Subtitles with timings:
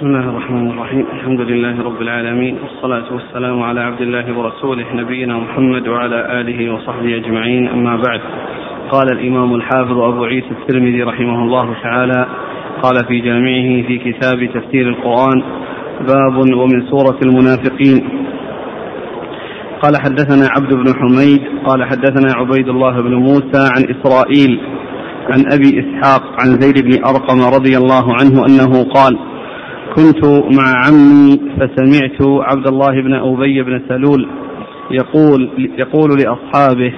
[0.00, 1.06] بسم الله الرحمن الرحيم.
[1.12, 2.58] الحمد لله رب العالمين.
[2.62, 7.68] والصلاة والسلام على عبد الله ورسوله نبينا محمد وعلى آله وصحبه أجمعين.
[7.68, 8.20] أما بعد.
[8.90, 12.26] قال الإمام الحافظ أبو عيسى الترمذي رحمه الله تعالى
[12.82, 15.42] قال في جامعه في كتاب تفسير القرآن
[16.08, 17.98] باب ومن سورة المنافقين.
[19.82, 21.40] قال حدثنا عبد بن حميد.
[21.66, 24.60] قال حدثنا عبيد الله بن موسى عن إسرائيل
[25.30, 29.29] عن أبي إسحاق عن زيد بن أرقم رضي الله عنه أنه قال
[29.96, 30.24] كنت
[30.58, 34.28] مع عمي فسمعت عبد الله بن أبي بن سلول
[34.90, 36.92] يقول يقول لأصحابه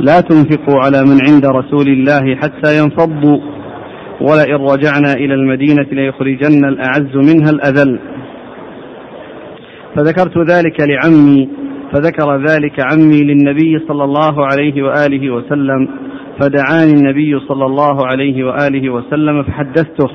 [0.00, 3.38] لا تنفقوا على من عند رسول الله حتى ينفضوا
[4.20, 7.98] ولئن رجعنا إلى المدينة ليخرجن الأعز منها الأذل.
[9.96, 11.48] فذكرت ذلك لعمي
[11.92, 15.88] فذكر ذلك عمي للنبي صلى الله عليه وآله وسلم
[16.40, 20.08] فدعاني النبي صلى الله عليه وآله وسلم فحدثته.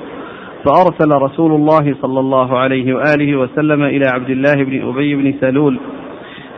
[0.66, 5.80] فأرسل رسول الله صلى الله عليه وآله وسلم إلى عبد الله بن أبي بن سلول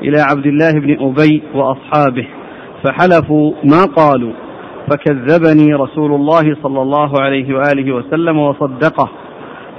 [0.02, 2.28] إلى عبد الله بن أبي وأصحابه
[2.84, 4.34] فحلفوا ما قالوا
[4.90, 9.10] فكذبني رسول الله صلى الله عليه وآله وسلم وصدقه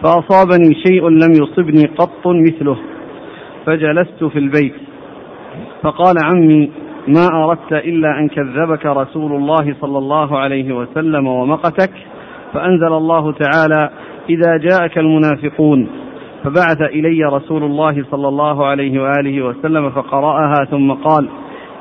[0.02, 2.77] فأصابني شيء لم يصبني قط مثله
[3.66, 4.74] فجلست في البيت
[5.83, 6.70] فقال عمي
[7.08, 11.91] ما أردت إلا أن كذبك رسول الله صلى الله عليه وسلم ومقتك
[12.52, 13.91] فأنزل الله تعالى
[14.30, 15.88] إذا جاءك المنافقون
[16.44, 21.28] فبعث إلي رسول الله صلى الله عليه وآله وسلم فقرأها ثم قال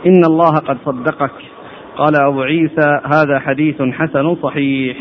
[0.06, 1.32] إن الله قد صدقك.
[1.98, 4.98] قال أبو عيسى هذا حديث حسن صحيح.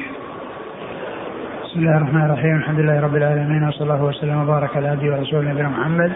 [1.64, 2.56] بسم الله الرحمن الرحيم.
[2.56, 6.12] الحمد لله رب العالمين وصلى الله وسلم وبارك على عبده ورسوله نبينا محمد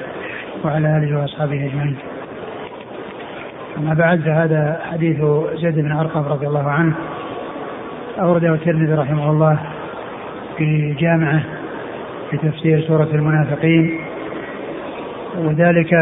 [0.64, 1.97] وعلى آله وأصحابه أجمعين.
[3.78, 5.17] أما بعد فهذا حديث
[5.55, 6.95] زيد بن أرقم رضي الله عنه
[8.20, 9.58] أورده الترمذي رحمه الله.
[10.59, 11.43] في جامعه
[12.31, 14.01] في تفسير سورة المنافقين
[15.39, 15.95] وذلك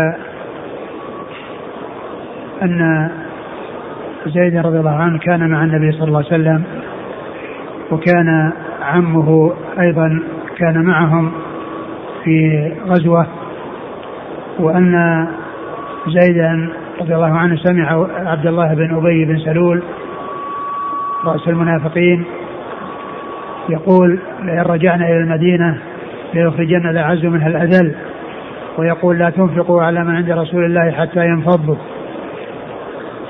[2.62, 3.10] أن
[4.26, 6.62] زيد رضي الله عنه كان مع النبي صلى الله عليه وسلم
[7.90, 8.52] وكان
[8.82, 10.22] عمه أيضا
[10.56, 11.32] كان معهم
[12.24, 13.26] في غزوة
[14.58, 15.26] وأن
[16.08, 16.68] زيدا
[17.00, 19.82] رضي الله عنه سمع عبد الله بن أبي بن سلول
[21.24, 22.24] رأس المنافقين
[23.68, 25.78] يقول لئن رجعنا إلى المدينة
[26.34, 27.94] ليخرجن الأعز منها الأذل
[28.78, 31.76] ويقول لا تنفقوا على من عند رسول الله حتى ينفضوا.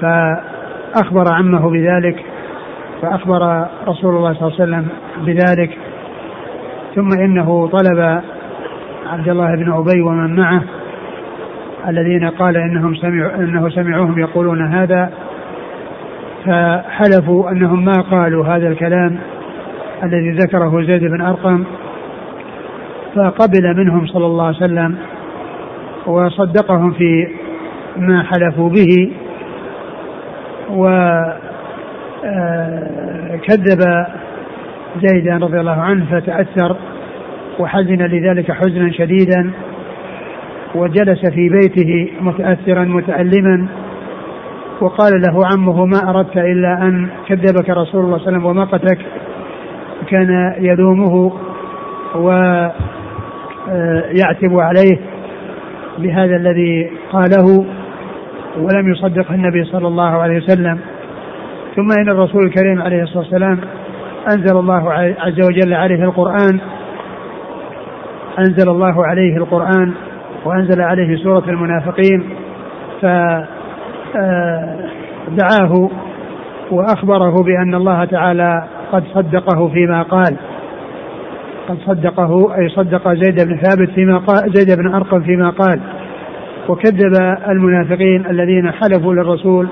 [0.00, 2.24] فأخبر عمه بذلك
[3.02, 4.88] فأخبر رسول الله صلى الله عليه وسلم
[5.26, 5.78] بذلك
[6.94, 8.22] ثم إنه طلب
[9.06, 10.62] عبد الله بن أبي ومن معه
[11.88, 15.10] الذين قال إنهم سمعوا إنه سمعوهم يقولون هذا
[16.46, 19.18] فحلفوا أنهم ما قالوا هذا الكلام
[20.02, 21.64] الذي ذكره زيد بن أرقم
[23.14, 24.96] فقبل منهم صلى الله عليه وسلم
[26.06, 27.28] وصدقهم في
[27.96, 29.12] ما حلفوا به
[33.32, 33.80] وكذب
[35.02, 36.76] زيدا رضي الله عنه فتأثر
[37.58, 39.50] وحزن لذلك حزنا شديدا
[40.74, 43.66] وجلس في بيته متأثرا متألما
[44.80, 48.98] وقال له عمه ما أردت إلا أن كذبك رسول الله صلى الله عليه وسلم ومقتك
[50.12, 51.32] كان يلومه
[52.14, 52.72] ويعتب
[54.52, 54.98] عليه
[55.98, 57.66] بهذا الذي قاله
[58.58, 60.78] ولم يصدق النبي صلى الله عليه وسلم.
[61.76, 63.58] ثم إن الرسول الكريم عليه الصلاة والسلام
[64.28, 66.60] أنزل الله عز وجل عليه القرآن.
[68.38, 69.92] أنزل الله عليه القرآن
[70.44, 72.30] وأنزل عليه سورة المنافقين.
[75.32, 75.90] فدعاه
[76.70, 80.36] وأخبره بأن الله تعالى قد صدقه فيما قال.
[81.68, 85.80] قد صدقه أي صدق زيد بن ثابت فيما قال زيد بن أرقم فيما قال.
[86.68, 87.12] وكذب
[87.48, 89.68] المنافقين الذين حلفوا للرسول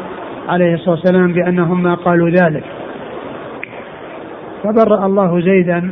[0.48, 2.64] عليه الصلاة والسلام بأنهم ما قالوا ذلك.
[4.62, 5.90] فبرأ الله زيدا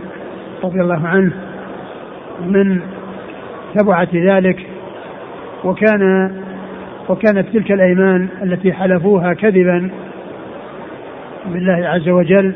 [0.65, 1.33] رضي الله عنه
[2.47, 2.81] من
[3.75, 4.67] تبعة ذلك.
[5.65, 6.31] وكان
[7.09, 9.91] وكانت تلك الأيمان التي حلفوها كذبا
[11.47, 12.55] بالله عز وجل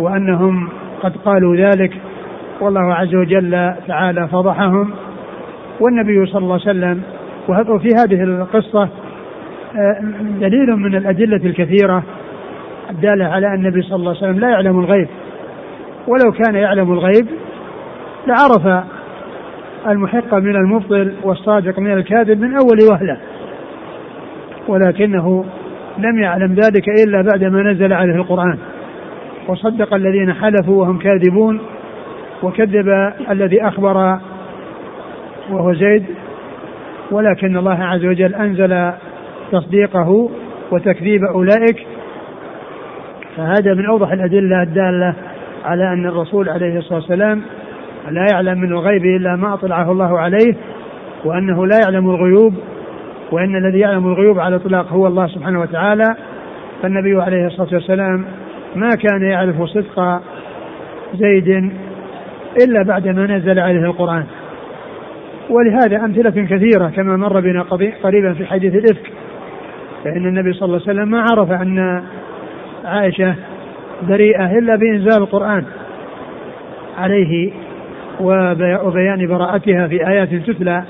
[0.00, 0.68] وأنهم
[1.02, 1.92] قد قالوا ذلك
[2.60, 4.90] والله عز وجل تعالى فضحهم
[5.80, 7.02] والنبي صلى الله عليه وسلم
[7.48, 8.88] وفي هذه القصة
[10.40, 12.02] دليل من الأدلة الكثيرة
[12.90, 15.08] الدالة على أن النبي صلى الله عليه وسلم لا يعلم الغيب.
[16.08, 17.26] ولو كان يعلم الغيب
[18.26, 18.84] لعرف
[19.88, 23.16] المحق من المبطل والصادق من الكاذب من أول وهلة.
[24.68, 25.44] ولكنه
[25.98, 28.58] لم يعلم ذلك إلا بعدما نزل عليه القرآن.
[29.50, 31.60] وصدق الذين حلفوا وهم كاذبون
[32.42, 32.88] وكذب
[33.30, 34.18] الذي أخبر
[35.50, 36.04] وهو زيد
[37.10, 38.92] ولكن الله عز وجل أنزل
[39.52, 40.30] تصديقه
[40.70, 41.86] وتكذيب أولئك.
[43.36, 45.14] فهذا من أوضح الأدلة الدالة
[45.64, 47.42] على أن الرسول عليه الصلاة والسلام
[48.10, 50.54] لا يعلم من الغيب إلا ما أطلعه الله عليه
[51.24, 52.54] وأنه لا يعلم الغيوب
[53.32, 56.16] وأن الذي يعلم الغيوب على الإطلاق هو الله سبحانه وتعالى.
[56.82, 58.24] فالنبي عليه الصلاة والسلام
[58.74, 60.20] ما كان يعرف صدق
[61.14, 61.72] زيد
[62.64, 64.24] إلا بعدما نزل عليه القرآن.
[65.50, 67.62] ولهذا أمثلة كثيرة كما مر بنا
[68.02, 69.12] قريبا في حديث الإفك
[70.04, 72.02] فإن النبي صلى الله عليه وسلم ما عرف أن
[72.84, 73.34] عائشة
[74.02, 75.64] بريئة إلا بإنزال القرآن
[76.98, 77.50] عليه
[78.84, 80.84] وبيان براءتها في آيات تتلى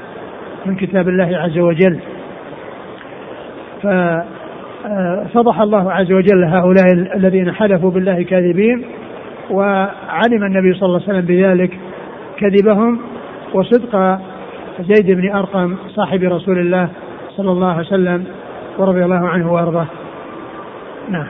[0.67, 1.99] من كتاب الله عز وجل.
[5.25, 8.85] ففضح الله عز وجل هؤلاء الذين حلفوا بالله كاذبين
[9.51, 11.79] وعلم النبي صلى الله عليه وسلم بذلك
[12.39, 12.99] كذبهم.
[13.55, 14.19] وصدق
[14.81, 16.89] زيد بن أرقم صاحب رسول الله
[17.37, 18.25] صلى الله عليه وسلم
[18.79, 19.87] ورضي الله عنه وأرضاه.
[21.09, 21.27] نعم.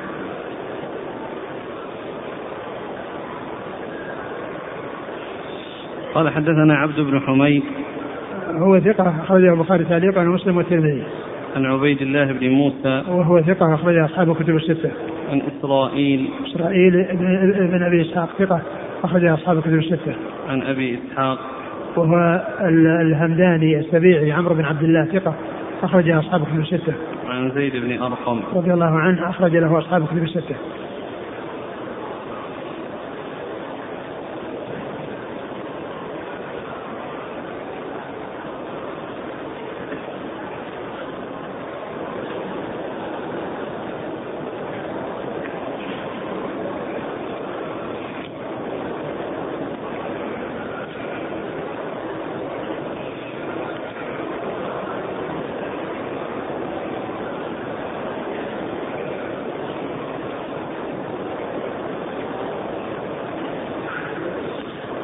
[6.15, 7.63] قال حدثنا عبد بن حميد.
[8.51, 11.05] هو ثقة أخرجه البخاري تعليقا ومسلم والترمذي.
[11.57, 14.91] عن عبيد الله بن موسى وهو ثقة أخرجه أصحاب الكتب الستة.
[15.31, 17.07] عن إسرائيل إسرائيل
[17.71, 18.63] بن أبي إسحاق ثقة
[19.05, 20.15] أخرجه أصحاب الكتب الستة.
[20.49, 21.39] عن أبي إسحاق
[21.97, 22.45] وهو
[23.01, 25.35] الهمداني السبيعي عمرو بن عبد الله ثقة
[25.83, 26.93] أخرجه أصحاب الكتب الستة.
[27.29, 30.55] عن زيد بن أرقم رضي الله عنه أخرج له أصحاب الكتب الستة.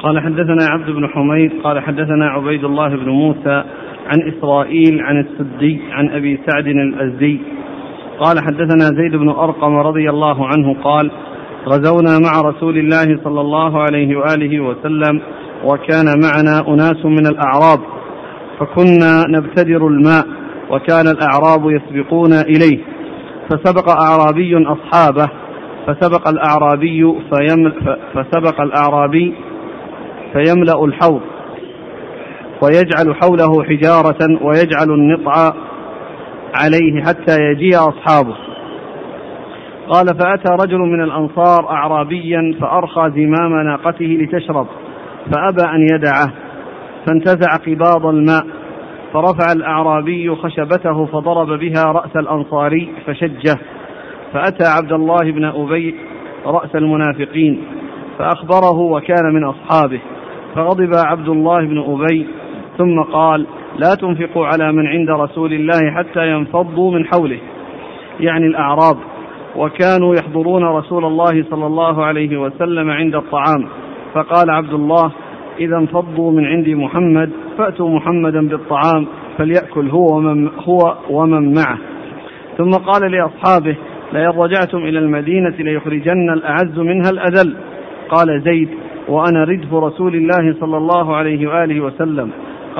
[0.07, 3.65] قال حدثنا عبد بن حميد قال حدثنا عبيد الله بن موسى
[4.07, 7.41] عن إسرائيل عن السدي عن أبي سعد الأزدي.
[8.21, 11.11] قال حدثنا زيد بن أرقم رضي الله عنه قال
[11.69, 15.21] غزونا مع رسول الله صلى الله عليه وآله وسلم
[15.65, 17.81] وكان معنا أناس من الأعراب
[18.59, 20.27] فكنا نبتدر الماء
[20.71, 22.79] وكان الأعراب يسبقون إليه
[23.49, 25.29] فسبق أعرابي أصحابه
[25.87, 27.15] فسبق الأعرابي
[28.15, 29.35] فسبق الأعرابي
[30.37, 31.21] فيملأ الحوض
[32.63, 35.53] ويجعل حوله حجارة ويجعل النطع
[36.55, 38.37] عليه حتى يجيء أصحابه.
[39.89, 44.67] قال فأتى رجل من الأنصار أعرابيا فأرخى زمام ناقته لتشرب
[45.33, 46.33] فأبى أن يدعه
[47.07, 48.47] فانتزع قباض الماء
[49.13, 53.59] فرفع الأعرابي خشبته فضرب بها رأس الأنصاري فشجه
[54.33, 55.95] فأتى عبد الله بن أبي
[56.47, 57.65] رأس المنافقين
[58.19, 60.01] فأخبره وكان من أصحابه.
[60.57, 62.27] فغضب عبد الله بن أبي
[62.79, 63.47] ثم قال
[63.79, 67.39] لا تنفقوا على من عند رسول الله حتى ينفضوا من حوله.
[68.21, 68.97] يعني الأعراب
[69.57, 73.69] وكانوا يحضرون رسول الله صلى الله عليه وسلم عند الطعام.
[74.15, 75.13] فقال عبد الله
[75.61, 79.07] إذا انفضوا من عند محمد فأتوا محمدا بالطعام
[79.39, 81.79] فليأكل هو ومن, هو ومن معه.
[82.59, 83.77] ثم قال لأصحابه
[84.13, 87.57] لئن رجعتم إلى المدينة ليخرجن الأعز منها الأذل.
[88.09, 88.69] قال زيد
[89.09, 92.31] وأنا ردف رسول الله صلى الله عليه وآله وسلم.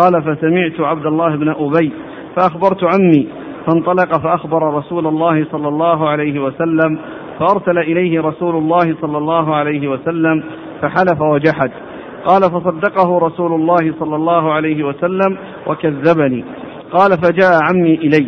[0.01, 1.93] قال فسمعت عبد الله بن أبي
[2.37, 3.29] فأخبرت عمي.
[3.67, 6.99] فانطلق فأخبر رسول الله صلى الله عليه وسلم
[7.39, 10.43] فأرسل إليه رسول الله صلى الله عليه وسلم
[10.83, 11.71] فحلف وجحد.
[12.25, 16.45] قال فصدقه رسول الله صلى الله عليه وسلم وكذبني.
[16.93, 18.27] قال فجاء عمي إلي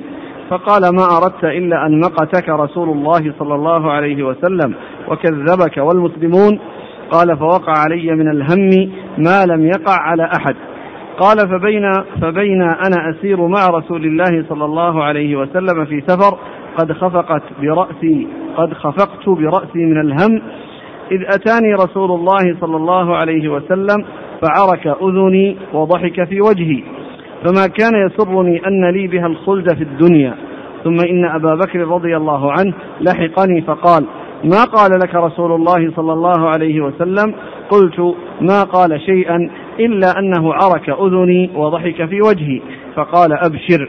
[0.50, 4.74] فقال ما أردت إلا أن مقتك رسول الله صلى الله عليه وسلم
[5.08, 6.60] وكذبك والمسلمون.
[7.10, 10.56] قال فوقع علي من الهم ما لم يقع على أحد.
[11.18, 16.38] قال فبين فبين أنا أسير مع رسول الله صلى الله عليه وسلم في سفر
[16.76, 20.42] قد خفقت برأسي قد خفقت برأسي من الهم.
[21.12, 24.04] إذ أتاني رسول الله صلى الله عليه وسلم
[24.42, 26.82] فعرك أذني وضحك في وجهي.
[27.44, 30.34] فما كان يسرني أن لي بها الخلد في الدنيا.
[30.84, 34.04] ثم إن أبا بكر رضي الله عنه لحقني فقال
[34.44, 37.34] ما قال لك رسول الله صلى الله عليه وسلم؟
[37.70, 42.60] قلت ما قال شيئا إلا أنه عرك أذني وضحك في وجهي
[42.94, 43.88] فقال أبشر.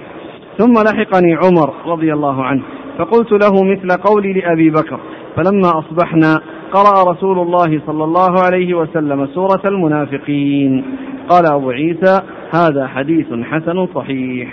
[0.58, 2.62] ثم لحقني عمر رضي الله عنه
[2.98, 5.00] فقلت له مثل قولي لأبي بكر.
[5.36, 6.42] فلما أصبحنا
[6.72, 10.86] قرأ رسول الله صلى الله عليه وسلم سورة المنافقين.
[11.30, 12.22] قال أبو عيسى
[12.54, 14.50] هذا حديث حسن صحيح.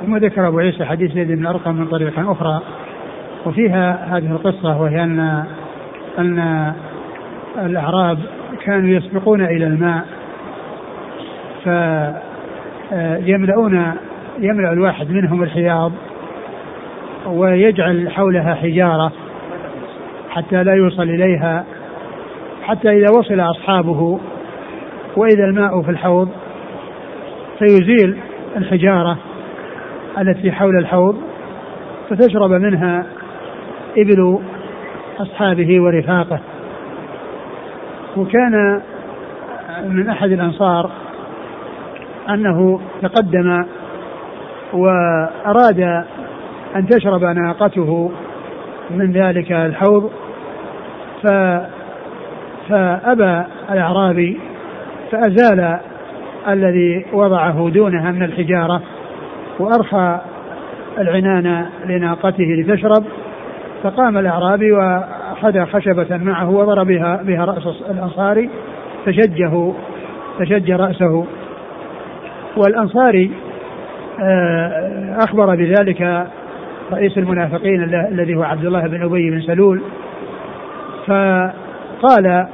[0.00, 2.60] ثم ذكر أبو عيسى حديث زيد بن أرقم من طريق أخرى.
[3.46, 5.44] وفيها هذه القصة وهي أن
[6.18, 6.72] أن
[7.58, 8.18] الأعراب
[8.64, 10.04] كانوا يسبقون إلى الماء
[13.24, 13.92] فيملؤون
[14.38, 15.92] يملأ الواحد منهم الحياض
[17.26, 19.12] ويجعل حولها حجارة
[20.30, 21.64] حتى لا يوصل إليها
[22.62, 24.20] حتى إذا وصل أصحابه
[25.16, 26.28] وإذا الماء في الحوض
[27.58, 28.16] فيزيل
[28.56, 29.18] الحجارة
[30.18, 31.16] التي حول الحوض
[32.10, 33.06] فتشرب منها
[33.96, 34.38] إبل
[35.18, 36.40] أصحابه ورفاقه.
[38.16, 38.82] وكان
[39.84, 40.90] من أحد الأنصار
[42.28, 43.64] أنه تقدم
[44.72, 46.04] وأراد
[46.76, 48.10] أن تشرب ناقته
[48.90, 50.10] من ذلك الحوض
[51.22, 51.26] ف
[52.68, 54.38] فأبى الأعرابي
[55.10, 55.78] فأزال
[56.48, 58.82] الذي وضعه دونها من الحجارة
[59.58, 60.20] وأرخى
[60.98, 63.04] العنان لناقته لتشرب.
[63.86, 68.50] فقام الأعرابي وأخذ خشبة معه وضرب بها, بها رأس الأنصاري
[69.06, 69.72] فشجه
[70.38, 71.26] فشج رأسه.
[72.56, 73.30] والأنصاري
[74.20, 76.26] آه، أخبر بذلك
[76.92, 79.82] رئيس المنافقين الذي هو عبد الله بن أبي بن سلول.
[81.06, 82.46] فقال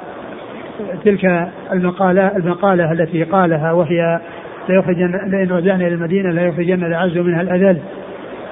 [1.05, 4.21] تلك المقالة المقالة التي قالها وهي
[4.69, 7.79] ليخرجن لئن رجعنا إلى المدينة ليخرجن الأعز منها الأذل.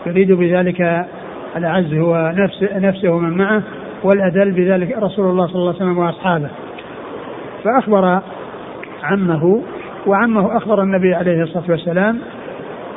[0.07, 1.07] يريد بذلك
[1.57, 3.63] الأعز هو نفس نفسه ومن معه
[4.05, 6.49] والأذل بذلك رسول الله صلى الله عليه وسلم وأصحابه.
[7.65, 8.21] فأخبر
[9.03, 9.63] عمه
[10.07, 12.19] وعمه أخبر النبي عليه الصلاة والسلام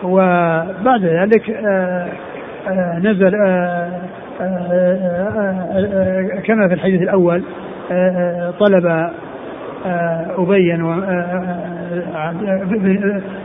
[0.04, 2.08] وبعد ذلك آه،
[2.68, 4.02] آه، نزل آه،
[6.46, 7.44] كما في الحديث الأول
[8.60, 9.12] طلب
[10.38, 10.74] أبي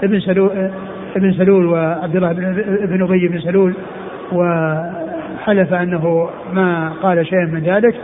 [0.02, 0.70] ابن سلول
[1.16, 2.32] ابن سلول وعبد الله
[2.86, 3.74] بن أبي بن سلول
[4.32, 7.94] وحلف أنه ما قال شيئا من ذلك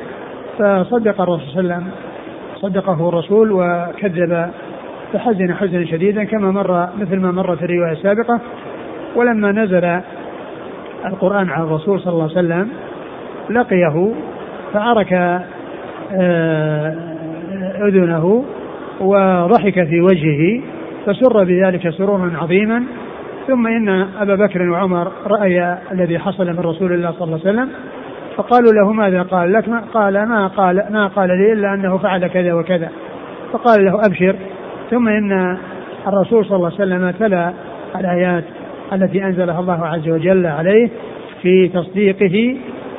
[0.58, 1.90] فصدق الرسول صلى الله عليه وسلم
[2.56, 4.50] صدقه الرسول وكذب
[5.12, 8.40] فحزن حزنا شديدا كما مر مثل ما مر في الرواية السابقة.
[9.16, 10.00] ولما نزل
[11.06, 12.68] القرآن على الرسول صلى الله عليه وسلم
[13.50, 14.12] لقيه
[14.72, 15.12] فعرك
[16.12, 16.94] آه،
[17.88, 18.44] أذنه
[19.00, 20.62] وضحك في وجهه
[21.06, 22.84] فسر بذلك سرورا عظيما.
[23.46, 23.88] ثم إن
[24.20, 27.68] أبا بكر وعمر رأيا الذي حصل من رسول الله صلى الله عليه وسلم
[28.36, 32.54] فقالوا له ماذا قال لك؟ قال ما قال ما قال لي إلا أنه فعل كذا
[32.54, 32.90] وكذا.
[33.52, 34.36] فقال له أبشر.
[34.90, 35.58] ثم إن
[36.06, 37.52] الرسول صلى الله عليه وسلم تلا
[37.96, 38.44] الآيات
[38.92, 40.90] التي أنزلها الله عز وجل عليه
[41.42, 42.56] في تصديقه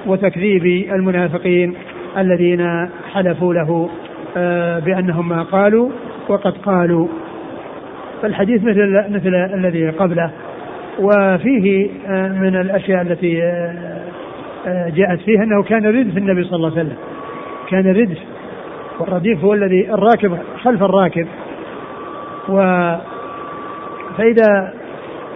[0.07, 1.75] وتكذيب المنافقين
[2.17, 3.89] الذين حلفوا له
[4.37, 5.89] آه، بأنهم ما قالوا
[6.29, 7.07] وقد قالوا.
[8.25, 10.31] فالحديث مثل مثل الذي قبله.
[10.99, 16.81] وفيه آه، من الأشياء التي آه، جاءت فيه أنه كان ردف النبي صلى الله عليه
[16.81, 16.97] وسلم.
[17.69, 18.17] كان ردف
[18.99, 21.27] والرديف هو الذي الراكب خلف الراكب.
[22.49, 22.57] و
[24.17, 24.73] فإذا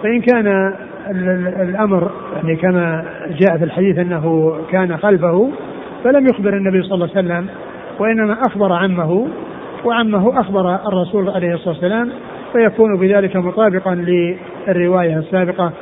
[0.02, 0.74] فإن كان
[1.60, 3.04] الأمر يعني كما
[3.40, 5.50] جاء في الحديث أنه كان خلفه
[6.04, 7.46] فلم يخبر النبي صلى الله عليه وسلم
[7.98, 9.28] وإنما أخبر عمه
[9.84, 12.10] وعمه أخبر الرسول عليه الصلاة والسلام
[12.52, 15.72] فيكون بذلك مطابقا للرواية السابقة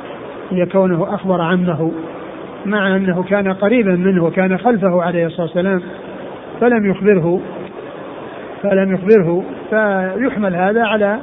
[0.51, 1.91] هي كونه أخبر عمه
[2.65, 5.81] مع أنه كان قريبا منه وكان خلفه عليه الصلاة والسلام
[6.61, 7.41] فلم يخبره
[8.63, 11.19] فلم يخبره فيحمل هذا على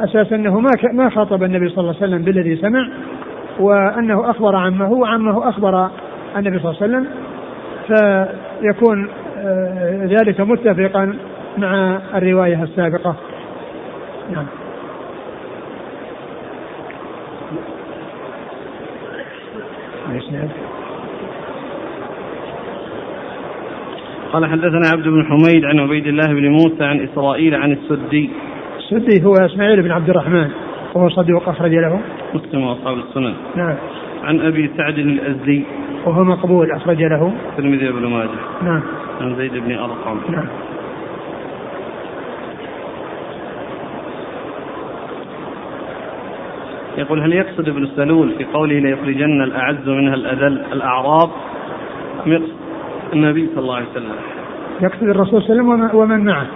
[0.00, 2.88] أساس أنه ما ما خاطب النبي صلى الله عليه وسلم بالذي سمع
[3.60, 5.90] وأنه أخبر عمه وعمه أخبر
[6.36, 7.06] النبي صلى الله عليه وسلم
[7.86, 11.14] فيكون آه، ذلك متفقا
[11.58, 13.16] مع الرواية السابقة.
[14.28, 14.46] نعم.
[24.32, 28.30] قال حدثنا عبد بن حميد عن عبيد الله بن موسى عن إسرائيل عن السدي.
[28.78, 30.50] السدي هو إسماعيل بن عبد الرحمن
[30.94, 32.00] وهو صديق اخرج له
[32.34, 33.34] مسلم وأصحاب السنن.
[33.56, 33.76] نعم.
[34.24, 35.64] عن أبي سعد الأزدي.
[36.06, 37.32] وهو مقبول اخرج له.
[37.50, 38.28] الترمذي بن ماجه.
[38.62, 38.82] نعم.
[39.20, 40.20] عن زيد بن أرقم.
[40.32, 40.46] نعم.
[47.00, 51.30] يقول هل يقصد ابن السلول في قوله ليخرجن الأعز منها الأذل الأعراب
[52.26, 52.54] أم يقصد
[53.12, 54.12] النبي صلى الله عليه وسلم؟
[54.80, 56.46] يقصد الرسول صلى الله عليه وسلم ومن معه؟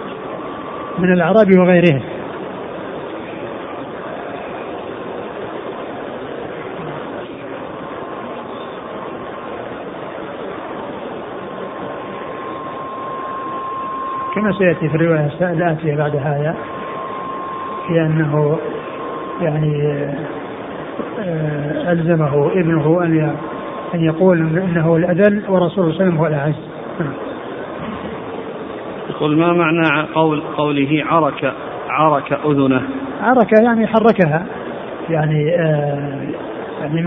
[0.99, 2.01] من الأعراب وغيرهم.
[14.35, 16.55] كما سيأتي في الرواية الآتية بعد هذا
[17.87, 18.59] في أنه
[19.41, 20.03] يعني
[21.19, 23.35] آه، ألزمه ابنه أن
[23.93, 26.55] أن يقول أنه الأذل ورسول الله صلى الله عليه وسلم هو الأعز.
[26.99, 27.13] نعم.
[29.09, 31.53] يقول ما معنى قول قوله عرك
[31.89, 32.81] عرك أذنه؟
[33.21, 34.45] عرك يعني حركها.
[35.09, 36.19] يعني آه
[36.81, 37.01] يعني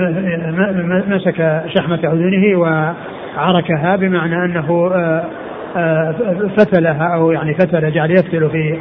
[1.09, 5.25] مسك شحمة أذنه وعركها بمعنى أنه آه
[5.77, 6.15] آه
[6.57, 8.79] فتلها أو يعني فتل جعل يفتل في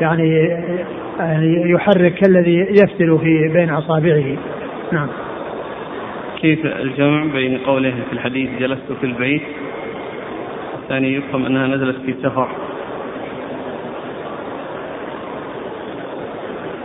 [0.00, 0.56] يعني
[1.74, 4.36] يحرك كالذي يفتل في بين أصابعه.
[4.92, 5.08] نعم.
[6.40, 9.42] كيف الجمع بين قوله في الحديث جلست في البيت؟
[10.82, 12.48] الثاني يفهم أنها نزلت في سفر.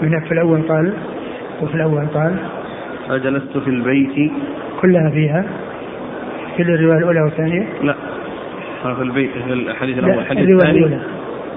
[0.01, 0.93] هناك في الأول قال
[1.61, 2.35] وفي الأول قال
[3.09, 4.31] فجلست في البيت.
[4.81, 5.45] كلها فيها.
[6.57, 7.95] كل الرواية الأولى والثانية؟ لا.
[8.83, 10.19] في البيت في الحديث الأول.
[10.19, 10.99] الحديث الرواية الأولى.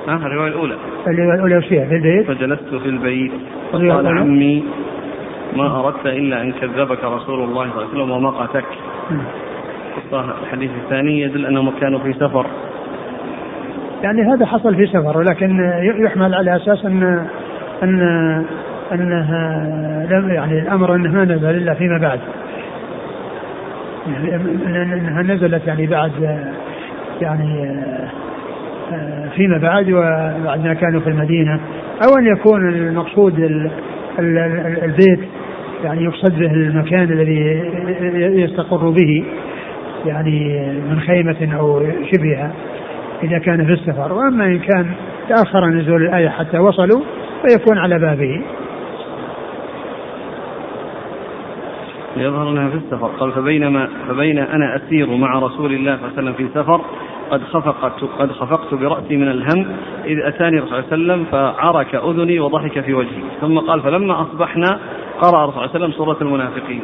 [0.09, 0.75] ها الرواية الأولى.
[1.07, 2.27] الرواية الأولى وش فيها في البيت.
[2.27, 3.33] فجلست في البيت.
[3.73, 4.65] قال عمي
[5.57, 8.65] ما أردت إلا أن كذبك رسول الله صلى الله عليه وسلم ومقتك
[10.43, 12.47] الحديث الثاني يدل أنهم كانوا في سفر.
[14.03, 15.61] يعني هذا حصل في سفر ولكن
[16.05, 17.27] يحمل على أساس أن
[17.83, 18.01] أن
[18.93, 22.21] أنها لم يعني الأمر أنه ما نزل إلا فيما بعد.
[24.07, 24.35] يعني
[24.95, 26.13] أنها نزلت يعني بعد
[27.21, 27.83] يعني
[29.37, 31.61] فيما بعد وبعد ما كانوا في المدينة.
[32.03, 33.39] أو أن يكون المقصود
[34.83, 35.21] البيت
[35.85, 39.25] يعني يقصد به المكان الذي يستقر به
[40.07, 42.53] يعني من خيمة أو شبهها
[43.23, 44.13] إذا كان في السفر.
[44.13, 44.87] وأما إن كان
[45.29, 47.01] تأخر نزول الآية حتى وصلوا
[47.43, 48.43] فيكون على بابه.
[52.17, 53.07] يظهر أنها في السفر.
[53.07, 56.81] قال فبينما فبين أنا أسير مع رسول الله صلى الله عليه وسلم في سفر
[57.31, 59.67] قد خفقت قد خفقت برأسي من الهم.
[60.05, 63.23] إذ أتاني الرسول صلى الله عليه وسلم فعرك أذني وضحك في وجهي.
[63.41, 64.79] ثم قال فلما أصبحنا
[65.21, 66.83] قرأ الرسول صلى الله عليه وسلم سورة المنافقين.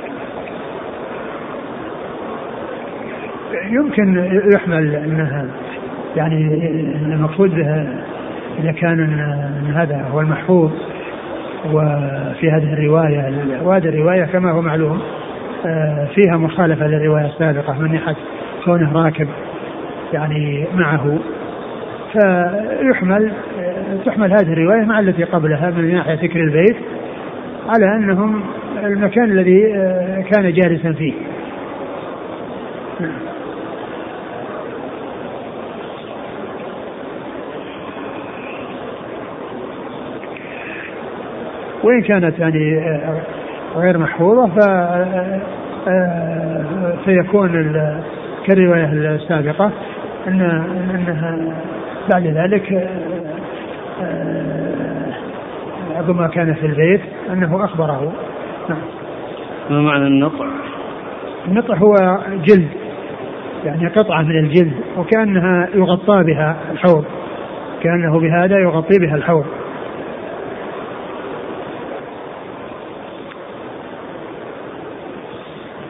[3.71, 5.47] يمكن يحمل انها
[6.16, 6.37] يعني
[7.14, 7.53] المقصود
[8.59, 10.71] إذا كان إن هذا هو المحفوظ
[11.73, 13.33] وفي هذه الرواية.
[13.62, 15.01] وهذه الرواية كما هو معلوم
[15.66, 18.16] آه، فيها مخالفة للرواية السابقة من ناحية
[18.64, 19.29] كونه راكب.
[20.12, 21.19] يعني معه.
[22.12, 23.33] فيحمل
[24.07, 26.77] تحمل هذه الرواية مع التي قبلها من ناحية ذكر البيت
[27.69, 28.40] على أنهم
[28.85, 31.12] المكان الذي آه، كان جالسا فيه.
[41.85, 43.23] وإن كانت يعني آه،
[43.77, 44.59] غير محفوظة ف
[45.88, 47.75] آه، فيكون
[48.47, 49.71] كالرواية السابقة.
[50.27, 50.41] أن
[50.95, 51.39] أنها
[52.11, 52.91] بعد ذلك
[55.99, 57.01] ربما كان في البيت
[57.33, 58.13] أنه أخبره.
[58.69, 58.79] نعم.
[59.71, 60.47] ما معنى النطع؟
[61.49, 61.95] النطع هو
[62.45, 62.69] جلد
[63.65, 67.05] يعني قطعة من الجلد وكأنها يغطى بها الحوض
[67.83, 69.45] كأنه بهذا يغطي بها الحوض.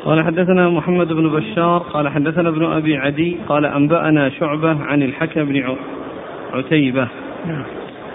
[0.05, 5.45] قال حدثنا محمد بن بشار قال حدثنا ابن أبي عدي قال أنبأنا شعبة عن الحكم
[5.45, 5.77] بن
[6.53, 7.09] عتيبة.
[7.47, 7.65] نعم.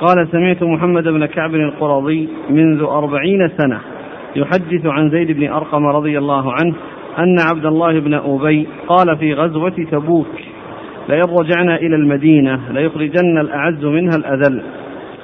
[0.02, 3.80] قال سمعت محمد بن كعب القرظي منذ أربعين سنة
[4.36, 6.75] يحدث عن زيد بن أرقم رضي الله عنه
[7.19, 10.28] أن عبد الله بن أبي قال في غزوة تبوك
[11.10, 14.63] لئن رجعنا إلى المدينة ليخرجن الأعز منها الأذل.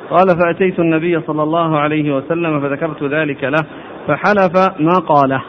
[0.09, 3.65] قال فأتيت النبي صلى الله عليه وسلم فذكرت ذلك له
[4.07, 5.41] فحلف ما قاله.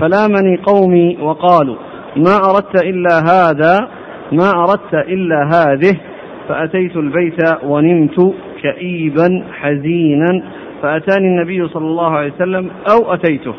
[0.00, 1.76] فلامني قومي وقالوا
[2.16, 3.88] ما أردت إلا هذا
[4.32, 6.00] ما أردت إلا هذه
[6.48, 10.42] فأتيت البيت ونمت كئيبا حزينا
[10.82, 13.54] فأتاني النبي صلى الله عليه وسلم أو أتيته.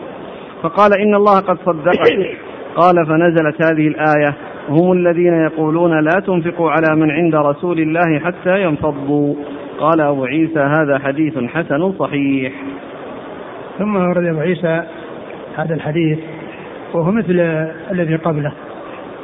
[0.63, 2.37] فقال إن الله قد صدقك.
[2.75, 4.33] قال فنزلت هذه الآية
[4.69, 9.35] هم الذين يقولون لا تنفقوا على من عند رسول الله حتى ينفضوا.
[9.79, 12.53] قال أبو عيسى هذا حديث حسن صحيح.
[13.79, 14.83] ثم ورد أبو عيسى
[15.57, 16.19] هذا الحديث
[16.93, 17.39] وهو مثل
[17.91, 18.53] الذي قبله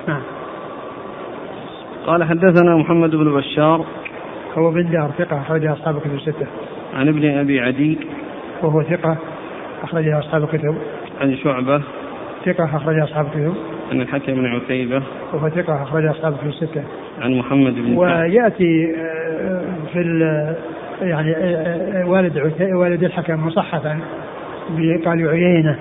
[0.07, 0.21] نعم
[2.05, 3.85] قال حدثنا محمد بن بشار
[4.57, 6.47] هو بن دار ثقة أخرج أصحاب الكتب الستة.
[6.93, 7.97] عن ابن أبي عدي
[8.61, 9.17] وهو ثقة
[9.83, 10.75] أخرج أصحاب الكتب.
[11.21, 11.81] عن شعبة
[12.45, 13.53] ثقة أخرج أصحاب الكتب.
[13.91, 16.83] عن الحكم بن عتيبة وهو ثقة أخرج أصحاب الكتب الستة.
[17.21, 19.99] عن محمد بن ويأتي آه، في
[21.01, 23.99] يعني آه، آه، والد والد الحكم مصحفا
[24.69, 25.79] بقال عيينة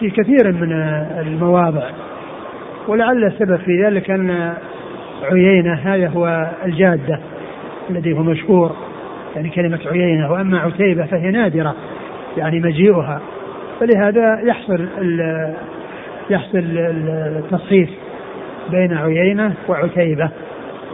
[0.00, 0.72] في كثير من
[1.20, 1.90] المواضع.
[2.88, 4.54] ولعل السبب في ذلك أن
[5.32, 7.18] عيينة هذا هو الجادة
[7.90, 8.76] الذي هو مشهور.
[9.36, 11.74] يعني كلمة عيينة وأما عتيبة فهي نادرة
[12.36, 13.20] يعني مجيئها.
[13.80, 14.88] فلهذا يحصل
[16.30, 17.90] يحصل التصحيف
[18.70, 20.30] بين عيينة وعتيبة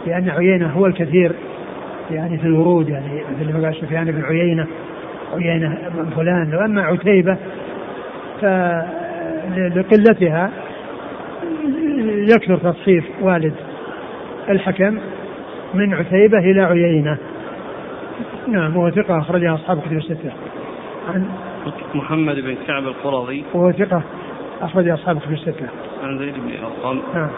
[0.07, 1.31] لأن عيينة هو الكثير
[2.11, 4.67] يعني في الورود يعني مثل ما قال سفيان بن عيينة
[5.33, 5.77] عيينة
[6.15, 6.55] فلان.
[6.55, 7.37] وأما عتيبة
[8.41, 10.51] فلقلتها
[12.05, 13.53] يكثر تصحيف والد
[14.49, 14.99] الحكم
[15.73, 17.17] من عتيبة إلى عيينة.
[18.47, 20.31] نعم وهو ثقة أخرجها أصحاب كتب الستة.
[21.09, 21.25] عن
[21.93, 23.43] محمد بن كعب القرظي.
[23.53, 24.01] وهو ثقة
[24.61, 25.67] أخرج أصحاب كتب الستة.
[26.03, 27.01] عن زيد بن أرقم.
[27.13, 27.29] نعم.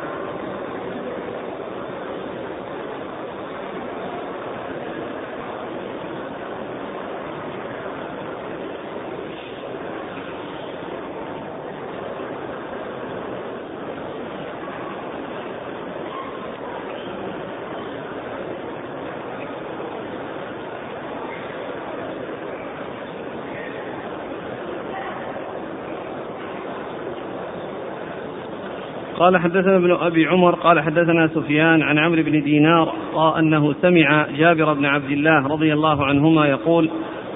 [29.24, 32.94] قال حدثنا ابن أبي عمر قال حدثنا سفيان عن عمرو بن دينار
[33.40, 36.90] أنه سمع جابر بن عبد الله رضي الله عنهما يقول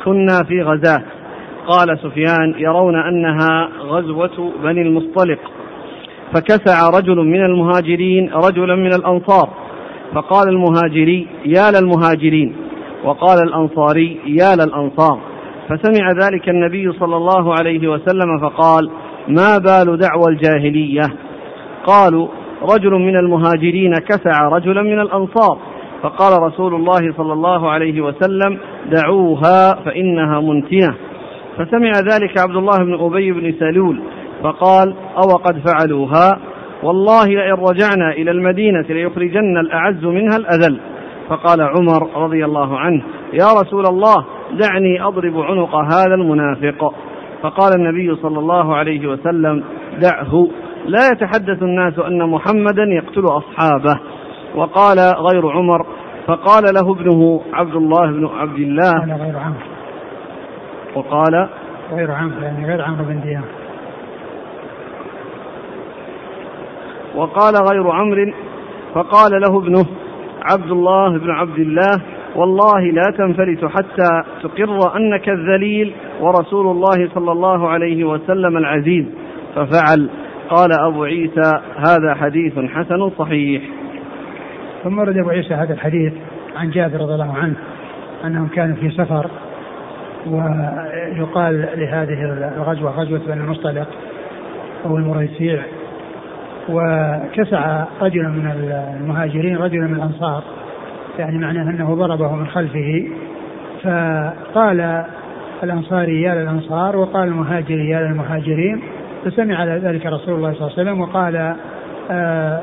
[0.06, 1.04] كنا في غزاة.
[1.68, 5.40] قال سفيان يرون أنها غزوة بني المصطلق.
[6.34, 9.50] فكسع رجل من المهاجرين رجلا من الأنصار
[10.14, 12.56] فقال المهاجري يا للمهاجرين.
[13.04, 15.20] وقال الأنصاري يا للأنصار.
[15.70, 18.90] فسمع ذلك النبي صلى الله عليه وسلم فقال
[19.28, 21.27] ما بال دعوى الجاهلية؟
[21.88, 22.28] قالوا
[22.62, 25.58] رجل من المهاجرين كسع رجلا من الأنصار.
[26.02, 28.60] فقال رسول الله صلى الله عليه وسلم
[28.92, 30.96] دعوها فإنها منتنة.
[31.58, 34.02] فسمع ذلك عبد الله بن أبي بن سلول
[34.44, 36.40] فقال أو قد فعلوها؟
[36.84, 40.80] والله لئن رجعنا إلى المدينة ليخرجن الأعز منها الأذل.
[41.30, 46.94] فقال عمر رضي الله عنه يا رسول الله دعني أضرب عنق هذا المنافق.
[47.42, 49.64] فقال النبي صلى الله عليه وسلم
[50.02, 50.48] دعه.
[50.86, 54.00] لا يتحدث الناس أن محمدا يقتل أصحابه.
[54.56, 55.86] وقال غير عمر
[56.28, 58.92] فقال له ابنه عبد الله بن عبد الله.
[58.92, 59.60] قال غير عمرو.
[60.96, 61.50] وقال
[61.92, 63.44] غير عمرو يعني غير عمرو بن ديان.
[67.16, 68.34] وقال غير عمرو
[68.94, 69.86] فقال له ابنه
[70.44, 72.02] عبد الله بن عبد الله
[72.36, 79.06] والله لا تنفلت حتى تقر أنك الذليل ورسول الله صلى الله عليه وسلم العزيز.
[79.56, 80.10] ففعل.
[80.50, 83.62] قال أبو عيسى هذا حديث حسن صحيح.
[84.84, 86.14] ثم ورد أبو عيسى هذا الحديث
[86.56, 87.56] عن جابر رضي الله عنه
[88.26, 89.30] أنهم كانوا في سفر
[90.28, 93.88] ويقال لهذه الغزوة غزوة بني المصطلق
[94.86, 95.64] أو المريسيع
[96.70, 98.52] وكسع رجلا من
[99.02, 100.44] المهاجرين رجلا من الأنصار
[101.20, 103.08] يعني معناه أنه ضربه من خلفه
[103.84, 105.06] فقال
[105.64, 108.82] الأنصاري يا للأنصار وقال المهاجري يا للمهاجرين
[109.26, 111.56] فسمع ذلك رسول الله صلى الله عليه وسلم وقال آه،
[112.12, 112.62] آه،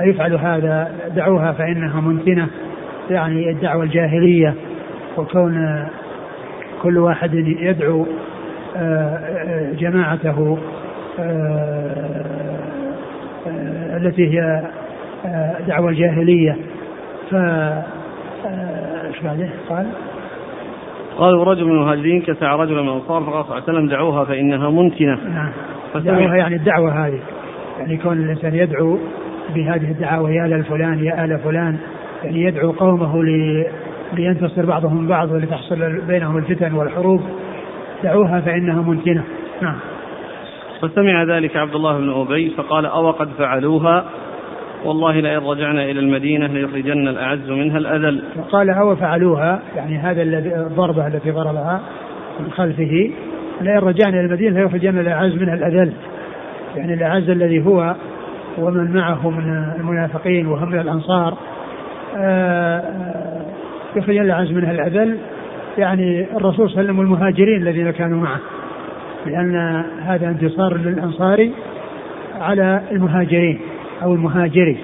[0.00, 2.48] أيفعل هذا دعوها فإنها منتنة
[3.10, 4.54] يعني الدعوة الجاهلية
[5.16, 5.86] وكون
[6.82, 8.06] كل واحد يدعو
[8.76, 10.58] آه، جماعته
[13.96, 14.62] التي هي
[15.68, 16.56] دعوة الجاهلية
[17.30, 17.34] ف
[19.04, 19.22] إيش
[19.68, 19.86] قال؟
[21.16, 24.70] قالوا رجل من المهاجرين كسع رجلا من الأنصار فقال صلى الله عليه وسلم دعوها فإنها
[24.70, 25.18] منتنة.
[25.28, 25.52] نعم.
[25.94, 27.20] دعوها يعني الدعوة هذه.
[27.78, 28.98] يعني كون الإنسان يدعو
[29.54, 31.78] بهذه الدعاوى يا آل فلان يا آل فلان
[32.24, 33.66] يعني يدعو قومه لي
[34.12, 37.20] لينتصر بعضهم بعض ولتحصل بينهم الفتن والحروب
[38.04, 39.24] دعوها فإنها منتنة.
[39.62, 39.76] نعم.
[40.82, 44.04] فسمع ذلك عبد الله بن أبي فقال أو قد فعلوها
[44.84, 48.22] والله لئن رجعنا إلى المدينة ليخرجن الأعز منها الأذل.
[48.36, 51.80] وقال أو فعلوها يعني هذا الذي الضربة التي ضربها
[52.40, 53.10] من خلفه
[53.60, 55.92] لئن رجعنا إلى المدينة ليخرجن الأعز منها الأذل.
[56.76, 57.94] يعني الأعز الذي هو
[58.58, 61.38] ومن معه من المنافقين وهم من الأنصار
[62.16, 63.42] آه، آه،
[63.96, 65.18] يخرجن الأعز منها الأذل.
[65.78, 68.40] يعني الرسول صلى الله عليه وسلم والمهاجرين الذين كانوا معه.
[69.26, 71.50] لأن هذا انتصار للأنصار
[72.40, 73.58] على المهاجرين.
[74.02, 74.78] أو المهاجري.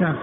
[0.00, 0.14] نعم.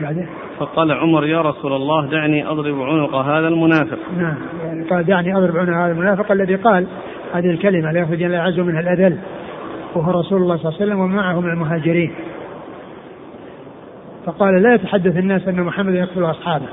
[0.00, 0.26] بعده؟
[0.58, 3.98] فقال عمر يا رسول الله دعني أضرب عنق هذا المنافق.
[4.16, 4.36] نعم.
[4.64, 6.32] يعني قال دعني أضرب عنق هذا المنافق.
[6.32, 6.86] الذي قال
[7.34, 9.18] هذه الكلمة لا يخرج إلا العز منها الأذل.
[9.94, 12.14] وهو رسول الله صلى الله عليه وسلم ومعه من المهاجرين.
[14.26, 16.66] فقال لا يتحدث الناس أن محمدا يقتل أصحابه.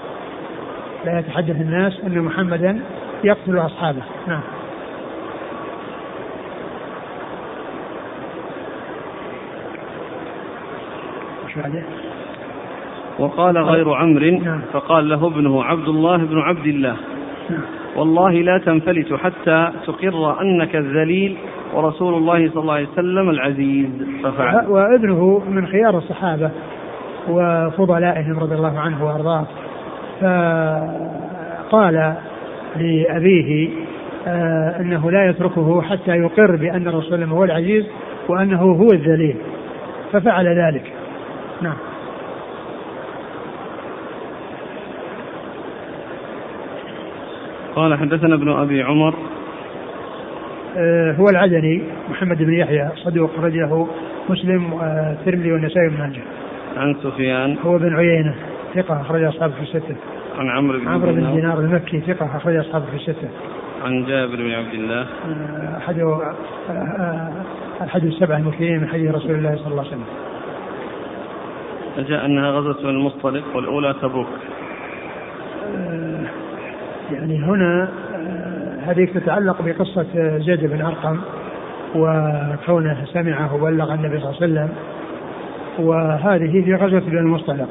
[1.06, 2.80] لا يتحدث الناس أن محمدا
[3.24, 4.02] يقتل أصحابه.
[4.28, 4.42] نعم.
[11.58, 11.84] بعده
[13.20, 14.62] وقال غير عمرو نعم.
[14.74, 16.96] فقال له ابنه عبد الله بن عبد الله.
[17.50, 17.62] نعم.
[17.96, 21.38] والله لا تنفلت حتى تقر أنك الذليل
[21.74, 23.90] ورسول الله صلى الله عليه وسلم العزيز.
[24.24, 24.68] ففعل.
[24.68, 26.52] وابنه من خيار الصحابة
[27.30, 29.46] وفضلائهم رضي الله عنه وأرضاه.
[30.22, 32.14] فقال
[32.76, 33.70] لأبيه
[34.28, 37.86] آه أنه لا يتركه حتى يقر بأن الرسول الله هو العزيز
[38.30, 39.36] وأنه هو الذليل.
[40.14, 40.94] ففعل ذلك.
[41.62, 41.78] نعم
[47.76, 49.14] قال حدثنا ابن أبي عمر
[50.78, 53.88] آه هو العدني محمد بن يحيى صدوق رجله
[54.30, 56.22] مسلم والترمذي والنسائي بن ماجه.
[56.78, 58.36] عن سفيان هو بن عيينة
[58.76, 59.96] ثقة أخرج أصحابه في الستة.
[60.38, 63.30] عن عمرو بن عمرو بن دينار المكي ثقة أخرج أصحابه في الستة.
[63.84, 65.02] عن جابر بن عبد الله.
[65.02, 67.32] آه، أحد آه،
[67.84, 70.06] أحد السبع المكثرين من حديث رسول الله صلى الله عليه وسلم.
[71.98, 74.28] جاء أنها غزوة المصطلق والأولى تبوك.
[77.12, 81.20] يعني هنا آه، هذه تتعلق بقصة زيد بن أرقم
[81.96, 84.70] وكونه سمعه وبلغ النبي صلى الله عليه وسلم.
[85.80, 87.70] وهذه في غزوة بن المصطلق.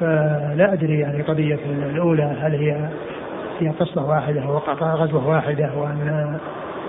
[0.00, 1.58] فلا أدري يعني قضية
[1.90, 2.88] الأولى هل هي
[3.60, 6.38] هي قصة واحدة وقع غزوة واحدة وأن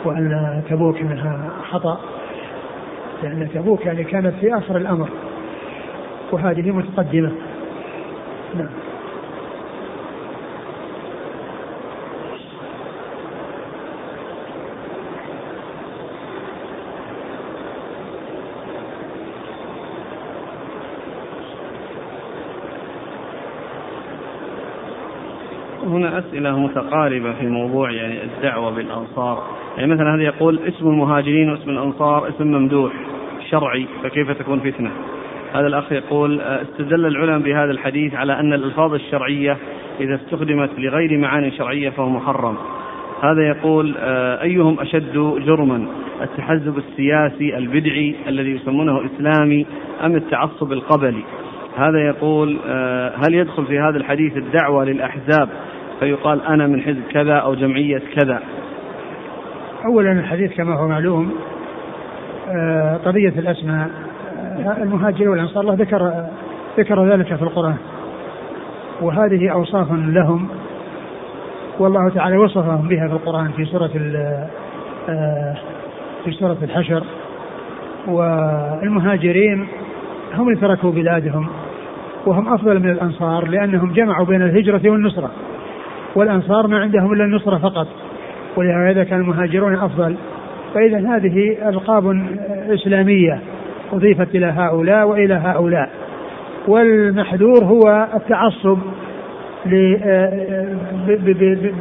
[0.06, 2.00] وأن تبوك منها خطأ.
[3.24, 5.10] لأن تبوك يعني كانت في آخر الأمر.
[6.32, 7.32] وهذه متقدمة.
[8.56, 8.70] نعم.
[25.88, 29.44] هنا أسئلة متقاربة في موضوع يعني الدعوة بالأنصار.
[29.78, 32.94] يعني مثلا هذا يقول اسم المهاجرين واسم الأنصار اسم ممدوح
[33.50, 34.92] شرعي فكيف تكون فتنة؟
[35.58, 39.58] هذا الأخ يقول استدل العلماء بهذا الحديث على أن الألفاظ الشرعية
[40.00, 42.58] إذا استخدمت لغير معان شرعية فهو محرم.
[43.24, 43.96] هذا يقول
[44.42, 45.14] أيهم أشد
[45.46, 45.88] جرما
[46.22, 49.66] التحزب السياسي البدعي الذي يسمونه إسلامي
[50.04, 51.24] أم التعصب القبلي؟
[51.78, 52.58] هذا يقول
[53.26, 55.50] هل يدخل في هذا الحديث الدعوة للأحزاب
[56.00, 58.42] فيقال أنا من حزب كذا أو جمعية كذا؟
[59.86, 61.32] أولا الحديث كما هو معلوم
[62.50, 64.07] آه، قضية الأسماء آه،
[64.60, 66.26] المهاجرين والأنصار الله ذكر
[66.78, 67.76] ذكر ذلك في القرآن.
[69.02, 70.48] وهذه أوصاف لهم
[71.80, 73.92] والله تعالى وصفهم بها في القرآن في سورة
[75.10, 75.56] آه،
[76.26, 77.04] في سورة الحشر.
[78.08, 79.68] والمهاجرين
[80.34, 81.48] هم اللي تركوا بلادهم
[82.26, 85.32] وهم أفضل من الأنصار لأنهم جمعوا بين الهجرة والنصرة.
[86.16, 87.88] والأنصار ما عندهم إلا النصرة فقط
[88.56, 90.16] ولهذا كان المهاجرون أفضل.
[90.74, 92.28] فإذا هذه ألقاب
[92.70, 93.42] إسلامية.
[93.94, 95.90] أضيفت إلى هؤلاء وإلى هؤلاء.
[96.68, 98.78] والمحذور هو التعصب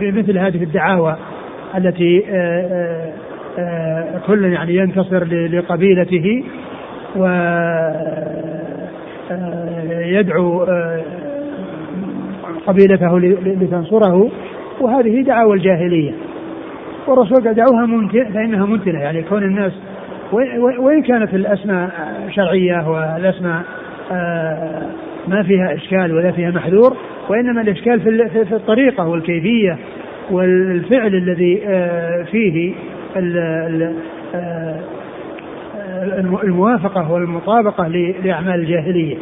[0.01, 1.16] بمثل هذه الدعاوى
[1.77, 2.21] التي
[4.27, 6.45] كل يعني ينتصر لقبيلته
[10.11, 10.66] ويدعو
[12.66, 14.31] قبيلته لتنصره.
[14.81, 16.12] وهذه دعاوى الجاهلية.
[17.07, 19.73] والرسول قال دعوها ممتنة فإنها ممتنة يعني كون الناس
[20.79, 21.91] وإن كانت الأسماء
[22.31, 23.62] شرعية والأسماء
[24.12, 24.87] آه،
[25.29, 26.97] ما فيها إشكال ولا فيها محذور
[27.29, 28.01] وإنما الإشكال
[28.47, 29.79] في الطريقة والكيفية
[30.31, 32.75] والفعل الذي آه، فيه
[34.35, 34.81] آه،
[36.45, 37.89] الموافقة والمطابقة
[38.25, 39.17] لأعمال الجاهلية.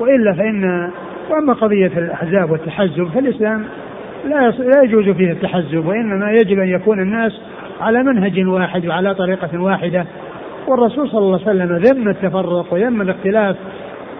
[0.00, 0.90] وإلا فإن
[1.30, 3.64] وأما قضية الأحزاب والتحزب فالإسلام
[4.24, 7.32] لا لا يجوز فيه التحزب وإنما يجب أن يكون الناس
[7.80, 10.06] على منهج واحد وعلى طريقة واحدة.
[10.68, 13.56] والرسول صلى الله عليه وسلم ذم التفرق وذم الاختلاف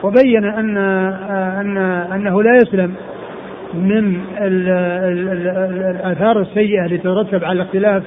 [0.03, 0.77] وبين أن
[1.61, 1.77] أن
[2.13, 2.95] أنه لا يسلم
[3.75, 4.21] من
[5.33, 8.03] الآثار السيئة التي ترتب على الاختلاف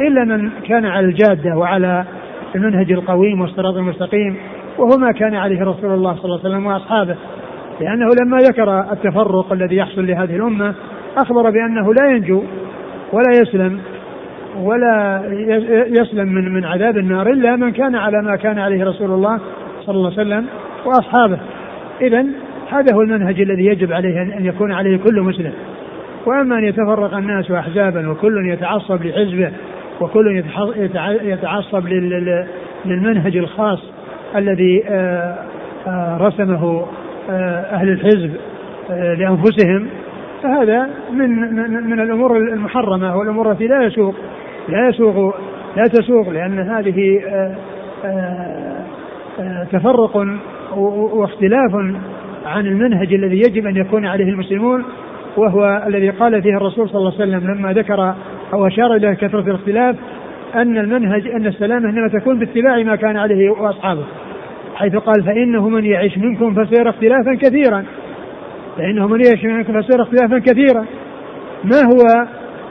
[0.00, 2.04] إلا من كان على الجادة وعلى
[2.54, 4.36] المنهج القويم والصراط المستقيم
[4.78, 7.16] وهو ما كان عليه رسول الله صلى الله عليه وسلم وأصحابه.
[7.80, 10.74] لأنه لما ذكر التفرق الذي يحصل لهذه الأمة
[11.16, 12.42] أخبر بأنه لا ينجو
[13.12, 13.80] ولا يسلم
[14.62, 15.22] ولا
[15.88, 19.40] يسلم من من عذاب النار إلا من كان على ما كان عليه رسول الله
[19.86, 20.46] صلى الله عليه وسلم
[20.84, 21.38] وأصحابه.
[22.00, 22.24] إذا
[22.70, 25.52] هذا هو المنهج الذي يجب عليه أن يكون عليه كل مسلم.
[26.26, 29.50] وأما أن يتفرق الناس أحزابا وكل يتعصب لحزبه
[30.00, 30.42] وكل
[31.22, 31.88] يتعصب
[32.84, 33.78] للمنهج الخاص
[34.36, 35.38] الذي آه،
[35.86, 36.86] آه، رسمه
[37.30, 38.30] آه، أهل الحزب
[38.90, 39.88] لأنفسهم
[40.42, 41.30] فهذا من
[41.90, 44.14] من, الأمور المحرمة والأمور التي لا يسوق.
[44.68, 45.34] لا يسوق
[45.76, 47.20] لا تسوق لأن هذه
[48.04, 50.26] آه، تفرق
[51.14, 51.74] واختلاف
[52.46, 54.84] عن المنهج الذي يجب أن يكون عليه المسلمون
[55.36, 58.14] وهو الذي قال فيه الرسول صلى الله عليه وسلم لما ذكر
[58.52, 59.96] أو أشار إلى كثرة الاختلاف
[60.54, 64.04] أن المنهج أن السلامة إنما تكون باتباع ما كان عليه وأصحابه
[64.74, 67.84] حيث قال فإنه من يعيش منكم فسيرى اختلافا كثيرا.
[68.76, 70.86] فإنه من يعيش منكم فسيرى اختلافا كثيرا.
[71.64, 72.26] ما هو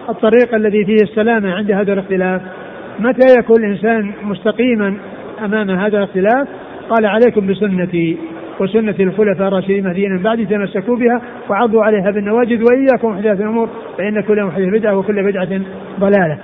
[0.10, 2.42] الطريق الذي فيه السلامة عند هذا الاختلاف؟
[3.00, 4.98] متى يكون الإنسان مستقيما
[5.46, 6.48] أمام هذا الاختلاف؟
[6.90, 8.18] قال عليكم بسنتي
[8.60, 14.22] وسنة الخلفاء الراشدين المهديين من بعد تمسكوا بها وعضوا عليها بالنواجذ وإياكم محدثات الأمور فإن
[14.22, 15.62] كل محدث بدعة وكل بدعة
[16.00, 16.38] ضلالة.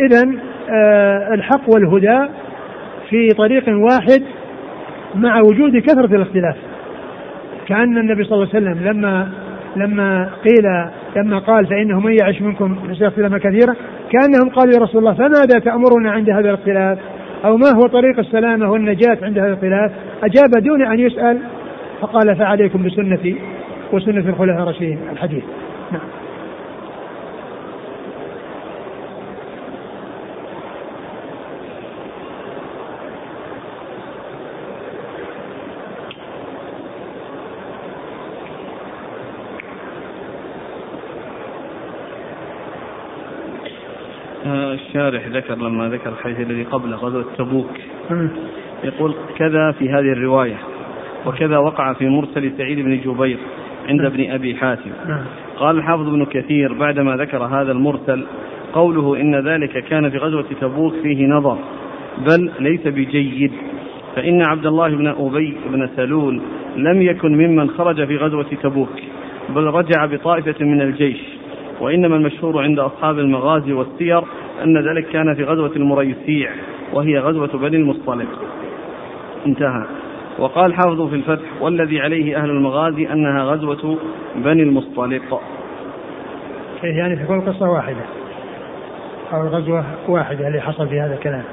[0.00, 0.22] إذا
[0.70, 2.32] آه الحق والهدى
[3.10, 4.22] في طريق واحد
[5.14, 6.56] مع وجود كثرة الاختلاف.
[7.66, 9.28] كأن النبي صلى الله عليه وسلم لما
[9.76, 10.64] لما قيل
[11.16, 13.74] لما قال فإنه من يعش منكم اختلافا كثيرا
[14.10, 16.98] كأنهم قالوا يا رسول الله فماذا تأمرنا عند هذا الاختلاف
[17.44, 19.92] أو ما هو طريق السلامة والنجاة عند هذا الخلاف؟
[20.22, 21.38] أجاب دون أن يسأل
[22.00, 23.36] فقال فعليكم بسنتي
[23.92, 24.98] وسنة الخلفاء الراشدين.
[25.12, 25.44] الحديث
[25.92, 26.08] نعم
[44.88, 47.70] الشارح ذكر لما ذكر الحديث الذي قبل غزوة تبوك.
[48.84, 50.56] يقول كذا في هذه الرواية
[51.26, 53.38] وكذا وقع في مرسل سعيد بن جبير
[53.88, 54.90] عند ابن أبي حاتم.
[55.56, 58.26] قال الحافظ ابن كثير بعدما ذكر هذا المرسل
[58.72, 61.58] قوله إن ذلك كان في غزوة تبوك فيه نظر
[62.18, 63.52] بل ليس بجيد.
[64.16, 66.40] فإن عبد الله بن أبي بن سلول
[66.76, 69.00] لم يكن ممن خرج في غزوة تبوك
[69.48, 71.37] بل رجع بطائفة من الجيش.
[71.80, 74.22] وإنما المشهور عند أصحاب المغازي والسير
[74.64, 76.50] أن ذلك كان في غزوة المريسيع
[76.92, 78.28] وهي غزوة بني المصطلق.
[79.46, 79.84] انتهى.
[80.38, 83.98] وقال حافظ في الفتح والذي عليه أهل المغازي أنها غزوة
[84.36, 85.40] بني المصطلق.
[86.82, 88.04] يعني تكون قصة واحدة؟
[89.32, 91.44] أو الغزوة واحدة اللي حصل في هذا الكلام.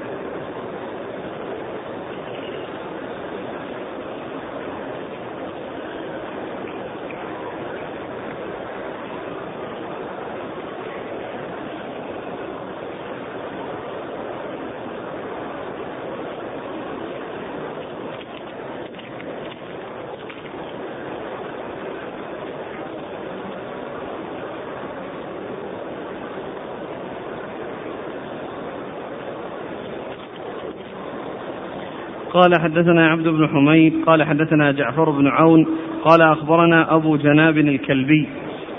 [32.36, 35.66] قال حدثنا عبد بن حميد قال حدثنا جعفر بن عون
[36.04, 38.28] قال أخبرنا أبو جناب الكلبي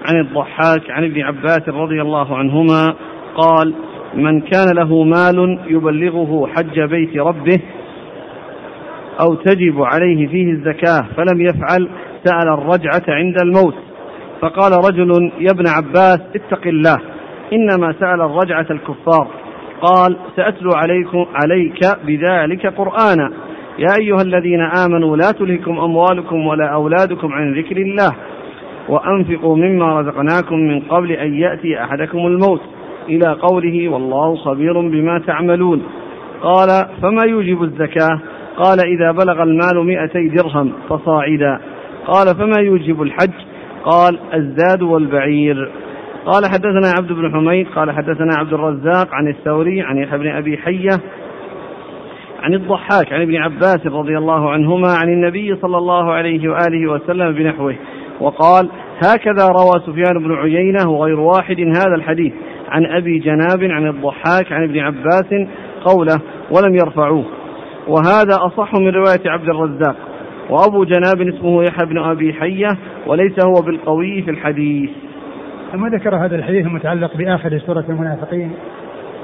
[0.10, 2.94] عن الضحاك عن ابن عباس رضي الله عنهما
[3.36, 3.74] قال
[4.14, 7.60] من كان له مال يبلغه حج بيت ربه
[9.22, 11.90] أو تجب عليه فيه الزكاة فلم يفعل
[12.24, 13.76] سأل الرجعة عند الموت.
[14.42, 16.98] فقال رجل يا ابن عباس اتق الله
[17.54, 19.28] إنما سأل الرجعة الكفار
[19.82, 23.47] قال سأتلو عليكم عليك بذلك قرآنا.
[23.80, 28.16] يا أيها الذين آمنوا لا تلهكم أموالكم ولا أولادكم عن ذكر الله
[28.90, 32.62] وأنفقوا مما رزقناكم من قبل أن يأتي أحدكم الموت.
[33.10, 35.84] إلى قوله والله خبير بما تعملون
[36.42, 38.20] قال فما يوجب الزكاة؟
[38.58, 41.60] قال إذا بلغ المال مئتي درهم فصاعدا
[42.08, 43.34] قال فما يوجب الحج؟
[43.84, 45.72] قال الزاد والبعير
[46.26, 50.58] قال حدثنا عبد بن حميد قال حدثنا عبد الرزاق عن الثوري عن يحيى بن أبي
[50.58, 51.00] حية
[52.48, 57.32] عن الضحاك عن ابن عباس رضي الله عنهما عن النبي صلى الله عليه وآله وسلم
[57.32, 57.76] بنحوه.
[58.22, 58.70] وقال
[59.06, 62.34] هكذا روى سفيان بن عيينة وغير واحد هذا الحديث.
[62.70, 65.48] عن أبي جناب عن الضحاك عن ابن عباس
[65.86, 67.26] قوله ولم يرفعوه
[67.88, 69.96] وهذا أصح من رواية عبد الرزاق.
[70.50, 72.70] وأبو جناب اسمه يحيى بن أبي حية
[73.08, 74.90] وليس هو بالقوي في الحديث.
[75.72, 78.52] ثم ذكر هذا الحديث المتعلق بآخر سورة المنافقين؟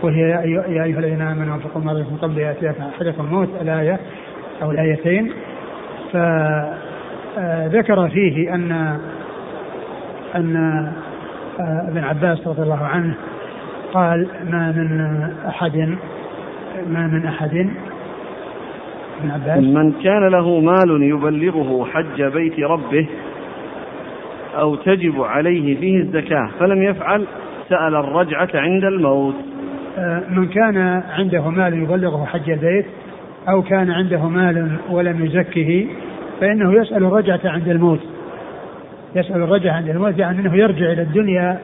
[0.03, 3.99] وهي يا أيها الذين آمنوا أنفقوا ما من قبل يأتي أحدكم الموت الآية
[4.61, 5.31] أو الآيتين
[6.11, 8.99] فذكر فيه أن
[10.35, 10.55] أن
[11.59, 13.15] آه، ابن عباس رضي الله عنه
[13.93, 15.01] قال ما من
[15.47, 15.97] أحد
[16.87, 17.69] ما من أحد
[19.19, 19.63] ابن عباس.
[19.63, 23.07] من كان له مال يبلغه حج بيت ربه
[24.55, 27.25] أو تجب عليه فيه الزكاة فلم يفعل
[27.69, 29.35] سأل الرجعة عند الموت.
[29.35, 29.52] آه،
[30.29, 32.85] من كان عنده مال يبلغه حج البيت
[33.49, 35.87] أو كان عنده مال ولم يزكه
[36.41, 37.99] فإنه يسأل الرجعة عند الموت.
[39.15, 41.59] يسأل الرجعة عند الموت يعني أنه يرجع إلى الدنيا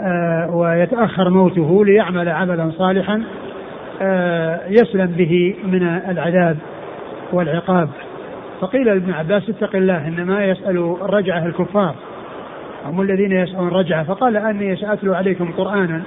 [0.00, 3.22] آه، ويتأخر موته ليعمل عملا صالحا
[4.02, 6.56] آه، يسلم به من العذاب
[7.32, 7.88] والعقاب.
[8.60, 11.94] فقيل لابن عباس اتق الله إنما يسأل الرجعة الكفار.
[12.84, 16.02] هم الذين يسألون الرجعة فقال أني سأتلو عليكم قرانا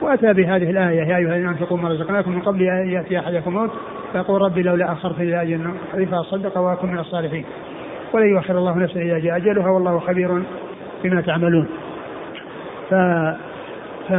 [0.00, 1.02] وأتى بهذه الآية.
[1.02, 3.70] يا أيها الذين انفقوا ما رزقناكم من قبل أن يأتي أحدكم موت
[4.12, 7.44] فيقول ربي لولا اخرتني إلى أجل قريب فاصدق واكن من الصالحين.
[8.12, 10.42] ولن يؤخر الله نفسا إذا جاء أجلها والله خبير
[11.04, 11.68] بما تعملون.
[12.90, 12.94] ف
[14.08, 14.12] ف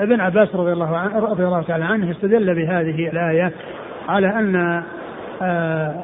[0.00, 3.52] ابن عباس رضي الله عنه رضي الله تعالى عنه استدل بهذه الآية
[4.08, 4.82] على أن
[5.42, 5.94] آه،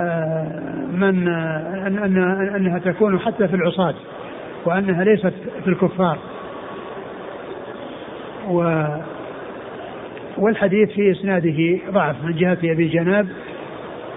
[0.00, 0.60] آه،
[0.92, 3.94] من أن أن أنها تكون حتى في العصاة
[4.64, 5.32] وأنها ليست
[5.64, 6.18] في الكفار.
[8.48, 8.86] و
[10.38, 13.28] والحديث في إسناده ضعف من جهة أبي جناب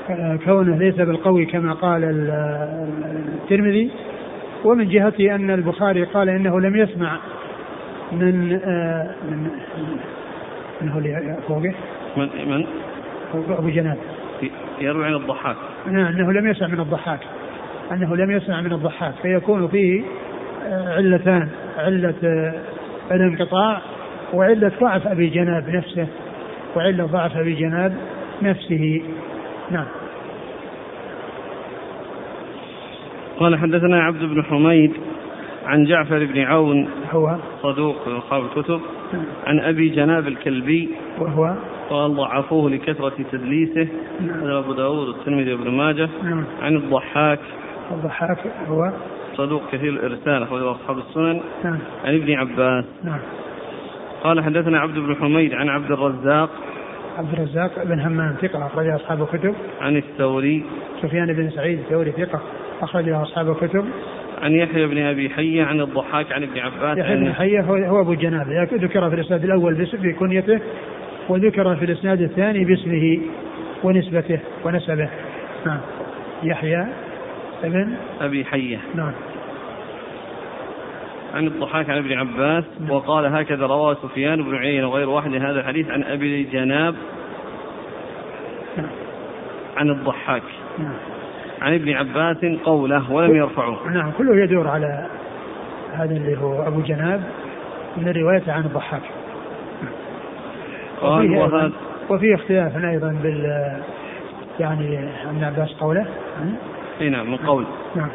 [0.10, 2.04] آه، كونه ليس بالقوي كما قال
[3.44, 3.92] الترمذي
[4.66, 7.20] ومن جهة أن البخاري قال إنه لم يسمع
[8.12, 9.50] من آه، من
[10.82, 11.74] من هو اللي فوقه؟
[12.18, 12.66] من من؟
[13.34, 13.98] أبو جناب
[14.82, 15.56] يروي عن الضحاك
[15.88, 17.20] نعم أنه لم يسمع من الضحاك
[17.92, 20.04] أنه لم يسمع من الضحاك فيكون فيه
[20.66, 22.54] آه، علتان علة
[23.12, 23.82] الانقطاع
[24.34, 26.08] وعلة ضعف أبي جناب نفسه
[26.76, 27.94] وعلة ضعف أبي جناب
[28.42, 29.02] نفسه
[29.72, 29.86] نعم
[33.40, 34.94] قال حدثنا عبد بن حميد
[35.66, 38.82] عن جعفر بن عون هو صدوق في أصحاب الكتب
[39.14, 39.24] نعم.
[39.48, 41.56] عن أبي جناب الكلبي وهو
[41.90, 43.88] قال ضعفوه لكثرة تدليسه
[44.22, 44.44] نعم.
[44.44, 46.44] هذا أبو داود والترمذي وابن ماجه نعم.
[46.62, 47.40] عن الضحاك
[47.92, 48.92] الضحاك هو
[49.38, 51.80] صدوق كثير الإرسال أخرجه أصحاب السنن نعم.
[52.06, 53.20] عن ابن عباس نعم.
[54.24, 56.50] قال حدثنا عبد بن حميد عن عبد الرزاق
[57.18, 59.56] عبد الرزاق بن همام ثقة أخرجه أصحاب الكتب.
[59.82, 60.64] عن الثوري.
[61.02, 62.42] سفيان بن سعيد الثوري ثقة
[62.82, 63.86] أخرجه أصحاب الكتب.
[64.42, 68.14] عن يحيى بن أبي حية عن الضحاك عن ابن عباس يحيى بن حية هو أبو
[68.14, 70.60] جنابة ذكر في الإسناد الأول بكنيته
[71.30, 73.20] وذكر في الإسناد الثاني باسمه
[73.84, 75.10] ونسبته ونسبه.
[75.66, 75.80] نعم.
[76.44, 76.88] يحيى
[77.64, 78.78] ابن أبي حية.
[78.96, 79.12] نعم.
[81.34, 82.64] عن الضحاك عن ابن عباس.
[82.90, 86.96] وقال هكذا روى سفيان بن عيينة وغير واحد هذا الحديث عن أبي جناب.
[89.78, 90.44] عن الضحاك
[90.80, 90.94] نعم.
[91.62, 95.08] عن ابن عباس قوله ولم يرفعه نعم كله يدور على
[95.94, 97.24] هذا اللي هو أبو جناب
[97.98, 99.02] من الرواية عن الضحاك
[101.02, 101.72] قال وهذا
[102.10, 103.74] وفي اختلاف أيضا بال
[104.60, 105.00] يعني
[105.30, 106.06] ابن عباس قوله
[107.02, 107.66] اي نعم من قول
[107.96, 108.10] نعم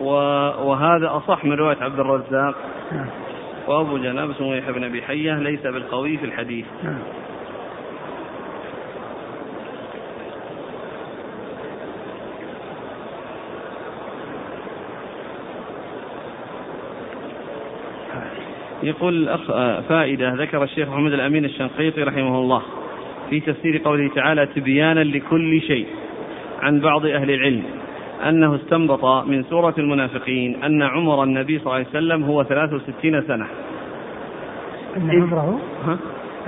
[0.00, 2.54] وهذا أصح من رواية عبد الرزاق.
[2.92, 3.06] نعم.
[3.68, 6.66] وأبو جناب اسمه يحيى بن أبي حية ليس بالقوي في الحديث.
[6.82, 6.98] نعم.
[18.82, 22.62] يقول الأخ آه، فائدة ذكر الشيخ محمد الأمين الشنقيطي رحمه الله
[23.30, 25.86] في تفسير قوله تعالى تبيانا لكل شيء
[26.62, 27.77] عن بعض أهل العلم.
[28.28, 33.46] أنه استنبط من سورة المنافقين أن عمر النبي صلى الله عليه وسلم هو 63 سنة
[34.96, 35.98] أن عمره ها؟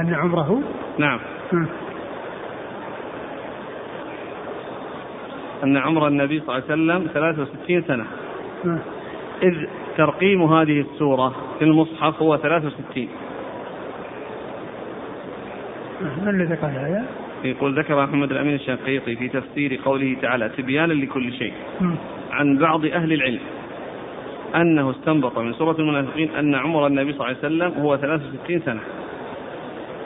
[0.01, 0.63] أن عمره
[0.99, 1.21] نعم
[1.53, 1.67] ها.
[5.65, 8.05] أن عمر النبي صلى الله عليه وسلم 63 سنة
[8.65, 8.79] ها.
[9.43, 9.55] إذ
[9.97, 13.09] ترقيم هذه السورة في المصحف هو 63
[16.23, 17.05] من الذي قال هذا؟
[17.45, 21.53] يقول ذكر محمد الأمين الشنقيطي في تفسير قوله تعالى تبيانا لكل شيء
[22.31, 23.41] عن بعض أهل العلم
[24.57, 28.81] أنه استنبط من سورة المنافقين أن عمر النبي صلى الله عليه وسلم هو 63 سنة.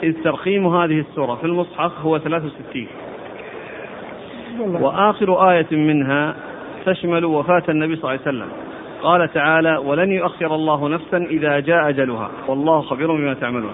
[0.02, 2.86] إذ ترقيم هذه السورة في المصحف هو 63
[4.60, 6.36] وآخر آية منها
[6.86, 8.48] تشمل وفاة النبي صلى الله عليه وسلم.
[9.02, 12.30] قال تعالى ولن يؤخر الله نفسا إذا جاء أجلها.
[12.48, 13.72] والله خبير بما تعملون.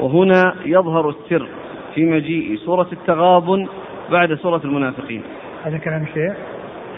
[0.00, 1.48] وهنا يظهر السر.
[1.94, 3.68] في مجيء سورة التغابن
[4.10, 5.22] بعد سورة المنافقين.
[5.64, 6.36] هذا كلام الشيخ؟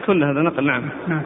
[0.07, 0.89] كل هذا نقل نعم.
[1.09, 1.23] نعم.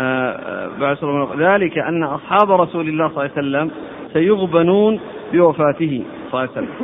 [0.00, 1.42] آه, آه، بعد سورة المنافقين.
[1.42, 3.70] ذلك أن أصحاب رسول الله صلى الله عليه وسلم
[4.12, 5.00] سيغبنون
[5.32, 6.74] بوفاته صلى الله عليه وسلم.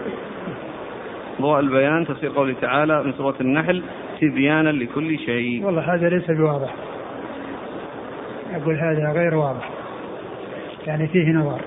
[1.40, 3.82] ضوء البيان تفسير قوله تعالى من سورة النحل
[4.20, 5.64] تبيانا لكل شيء.
[5.64, 6.74] والله هذا ليس بواضح.
[8.54, 9.70] أقول هذا غير واضح.
[10.86, 11.60] يعني فيه نظر.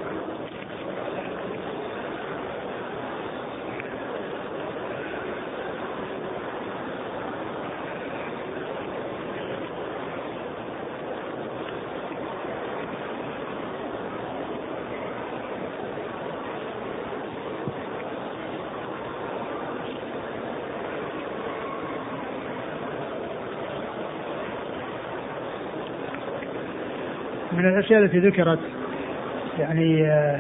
[27.65, 28.59] من الأشياء التي ذكرت
[29.59, 30.39] يعني آه،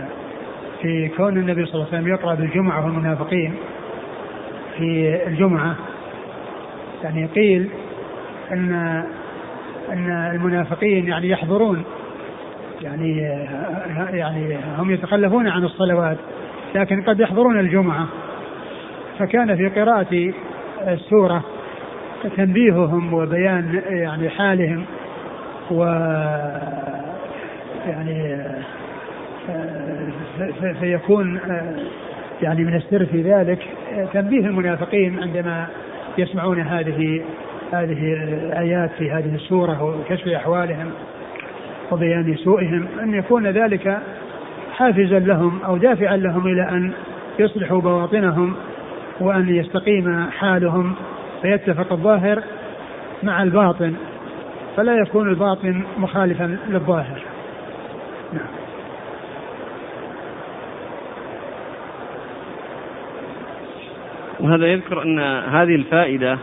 [0.81, 3.55] في كون النبي صلى الله عليه وسلم يقرأ بالجمعة والمنافقين
[4.77, 5.75] في الجمعة
[7.03, 7.69] يعني قيل
[8.51, 8.73] أن
[9.89, 11.83] أن المنافقين يعني يحضرون
[12.81, 13.17] يعني
[14.13, 16.17] يعني هم يتخلفون عن الصلوات
[16.75, 18.07] لكن قد يحضرون الجمعة.
[19.19, 20.33] فكان في قراءة
[20.87, 21.43] السورة
[22.37, 24.85] تنبيههم وبيان يعني حالهم
[25.71, 25.83] و
[27.87, 28.37] يعني
[30.79, 31.39] فيكون
[32.41, 33.59] يعني من السر في ذلك
[34.13, 35.67] تنبيه المنافقين عندما
[36.17, 37.21] يسمعون هذه
[37.73, 40.91] هذه الآيات في هذه السورة وكشف أحوالهم
[41.91, 43.99] وبيان سوءهم أن يكون ذلك
[44.73, 46.91] حافزا لهم أو دافعا لهم إلى أن
[47.39, 48.55] يصلحوا بواطنهم
[49.19, 50.95] وأن يستقيم حالهم
[51.41, 52.43] فيتفق الظاهر
[53.23, 53.93] مع الباطن
[54.77, 57.34] فلا يكون الباطن مخالفا للظاهر.
[64.39, 65.19] وهذا يذكر أن
[65.49, 66.37] هذه الفائدة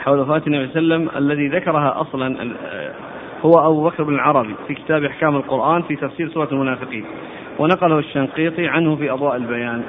[0.00, 2.54] حول وفاة النبي صلى الله عليه وسلم الذي ذكرها أصلا
[3.42, 7.04] هو أبو بكر بن العربي في كتاب إحكام القرآن في تفسير سورة المنافقين.
[7.58, 9.82] ونقله الشنقيطي عنه في أضواء البيان.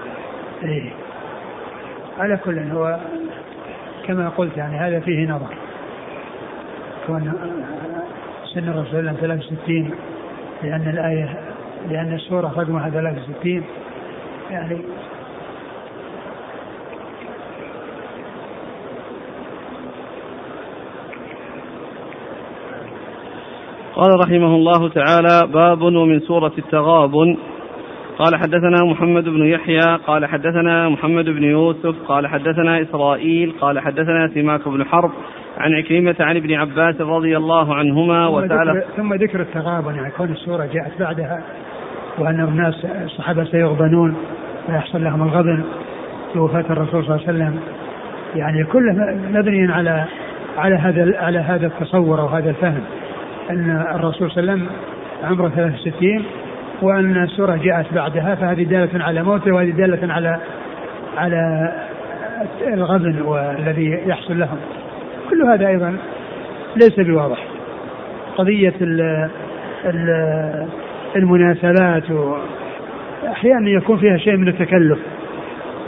[0.64, 0.92] إيه.
[2.20, 3.00] على كل هو
[4.08, 5.56] كما قلت يعني هذا فيه نظر.
[7.08, 7.34] كون
[8.54, 9.92] سن الرسول 63
[10.64, 11.40] لأن الآية
[11.90, 13.64] لأن السورة رقمها 63
[14.52, 14.78] يعني
[23.96, 27.38] قال رحمه الله تعالى باب ومن سورة التغابن.
[28.20, 34.28] قال حدثنا محمد بن يحيى قال حدثنا محمد بن يوسف قال حدثنا إسرائيل قال حدثنا
[34.34, 35.12] سماك بن حرب
[35.60, 40.70] عن عكرمة عن ابن عباس رضي الله عنهما وسأل ثم ذكر التغابن يعني كون السورة
[40.74, 41.42] جاءت بعدها
[42.18, 44.16] وأن الناس الصحابة سيغبنون
[44.70, 45.64] ويحصل لهم الغبن
[46.36, 47.60] بوفاة الرسول صلى الله عليه وسلم.
[48.36, 50.06] يعني كله مبني على
[50.58, 52.82] على هذا على هذا التصور وهذا الفهم
[53.50, 54.70] أن الرسول صلى الله عليه وسلم
[55.24, 56.26] عمره 63
[56.82, 60.40] وأن السورة جاءت بعدها فهذه دالة على موته وهذه دالة على
[61.18, 61.72] على
[62.68, 64.58] الغبن والذي يحصل لهم.
[65.30, 65.98] كل هذا أيضا
[66.76, 67.46] ليس بواضح
[68.38, 69.30] قضية ال
[69.86, 70.10] ال
[71.16, 72.04] المناسبات
[73.32, 75.00] أحيانا يكون فيها شيء من التكلف.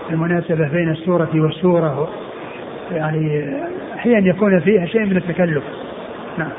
[0.10, 2.10] المناسبة بين السورة والسورة
[2.92, 3.56] يعني
[3.96, 5.64] أحيانا يكون فيها شيء من التكلف.
[6.38, 6.52] نعم.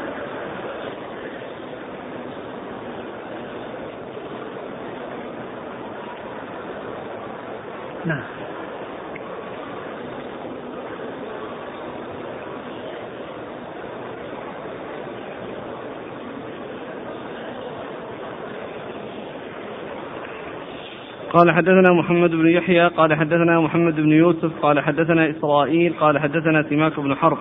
[21.33, 26.63] قال حدثنا محمد بن يحيى قال حدثنا محمد بن يوسف قال حدثنا إسرائيل قال حدثنا
[26.63, 27.39] سماك بن حرب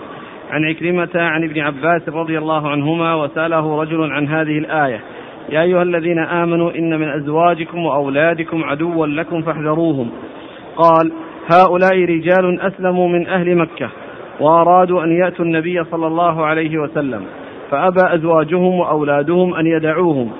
[0.51, 5.01] عن عكرمة عن ابن عباس رضي الله عنهما وسأله رجل عن هذه الآية
[5.49, 10.11] يا أيها الذين آمنوا إن من أزواجكم وأولادكم عدوا لكم فاحذروهم.
[10.75, 11.11] قال
[11.53, 13.89] هؤلاء رجال أسلموا من أهل مكة
[14.39, 17.25] وأرادوا أن يأتوا النبي صلى الله عليه وسلم
[17.71, 20.31] فأبى أزواجهم وأولادهم أن يدعوهم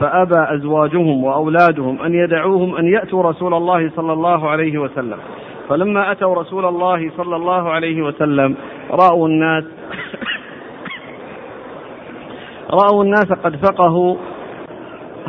[0.00, 5.16] فأبى أزواجهم وأولادهم أن يدعوهم أن يأتوا رسول الله صلى الله عليه وسلم.
[5.68, 8.54] فلما أتوا رسول الله صلى الله عليه وسلم
[8.90, 9.64] رأوا الناس
[12.82, 14.16] رأوا الناس قد فقهوا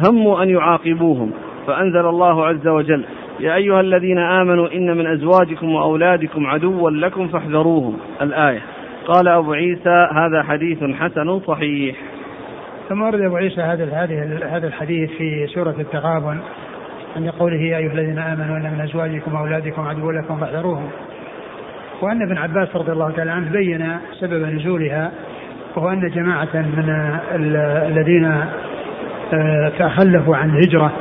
[0.07, 1.31] هموا أن يعاقبوهم.
[1.67, 3.05] فأنزل الله عز وجل
[3.39, 7.97] يا أيها الذين آمنوا إن من أزواجكم وأولادكم عدوا لكم فاحذروهم.
[8.21, 8.61] الآية.
[9.07, 11.95] قال أبو عيسى هذا حديث حسن صحيح.
[12.89, 14.07] ثم ورد أبو عيسى هذا
[14.49, 16.39] هذا الحديث في سورة التغابن
[17.15, 20.89] عند قوله يا أيها الذين آمنوا إن من أزواجكم وأولادكم عدو لكم فاحذروهم.
[22.01, 25.11] وأن ابن عباس رضي الله تعالى عنه بين سبب نزولها
[25.75, 27.17] وهو أن جماعة من
[27.87, 28.25] الذين
[29.33, 30.91] آه، تخلفوا عن الهجرة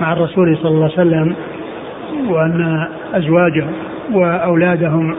[0.00, 1.36] مع الرسول صلى الله عليه وسلم
[2.28, 3.72] وأن أزواجهم
[4.12, 5.16] وأولادهم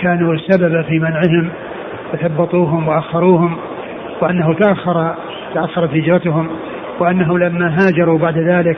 [0.00, 1.50] كانوا السبب في منعهم
[2.12, 3.56] فثبطوهم وأخروهم
[4.22, 5.14] وأنه تأخر
[5.54, 6.48] تأخرت هجرتهم
[7.00, 8.76] وأنهم لما هاجروا بعد ذلك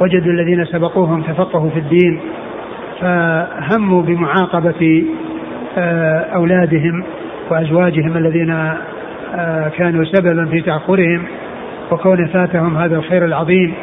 [0.00, 2.20] وجدوا الذين سبقوهم تفقهوا في الدين
[3.00, 5.04] فهموا بمعاقبة
[5.78, 7.04] آه، أولادهم
[7.50, 11.22] وأزواجهم الذين آه، كانوا سببا في تأخرهم
[11.90, 13.74] وكون فاتهم هذا الخير العظيم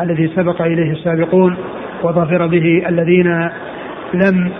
[0.00, 1.56] الذي سبق إليه السابقون
[2.02, 3.48] وظفر به الذين
[4.14, 4.50] لم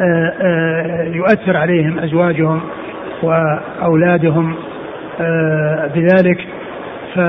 [0.00, 2.60] آه، يؤثر عليهم أزواجهم
[3.22, 4.54] وأولادهم
[5.94, 6.46] بذلك
[7.14, 7.20] ف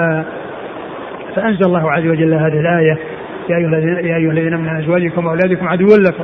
[1.35, 2.97] فأنزل الله عز وجل هذه الآية
[3.49, 3.57] يا
[4.17, 6.23] أيها الذين من أزواجكم وأولادكم عدوا لكم.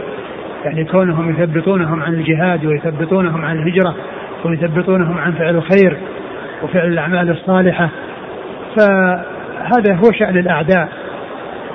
[0.66, 3.96] يعني كونهم يثبطونهم عن الجهاد ويثبطونهم عن الهجرة
[4.46, 5.98] ويثبطونهم عن فعل الخير
[6.64, 7.90] وفعل الأعمال الصالحة.
[8.78, 10.90] فهذا هو شأن الأعداء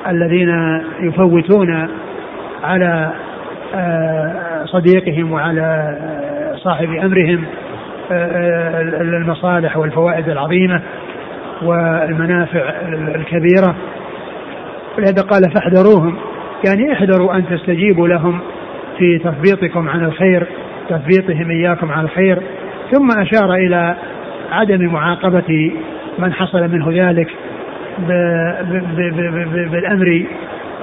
[0.09, 1.89] الذين يفوتون
[2.65, 3.13] على
[3.75, 7.45] آه، صديقهم وعلى آه، صاحب أمرهم.
[7.45, 7.62] آه،
[9.01, 10.83] المصالح والفوائد العظيمة
[11.63, 12.61] والمنافع
[13.15, 13.75] الكبيرة.
[14.99, 16.17] ولهذا قال فاحذروهم
[16.69, 18.41] يعني احذروا أن تستجيبوا لهم
[18.99, 20.47] في تثبيطكم عن الخير
[20.89, 22.43] تثبيطهم إياكم عن الخير.
[22.91, 23.97] ثم أشار إلى
[24.53, 25.73] عدم معاقبة
[26.19, 27.29] من حصل منه ذلك
[29.71, 30.27] بالأمر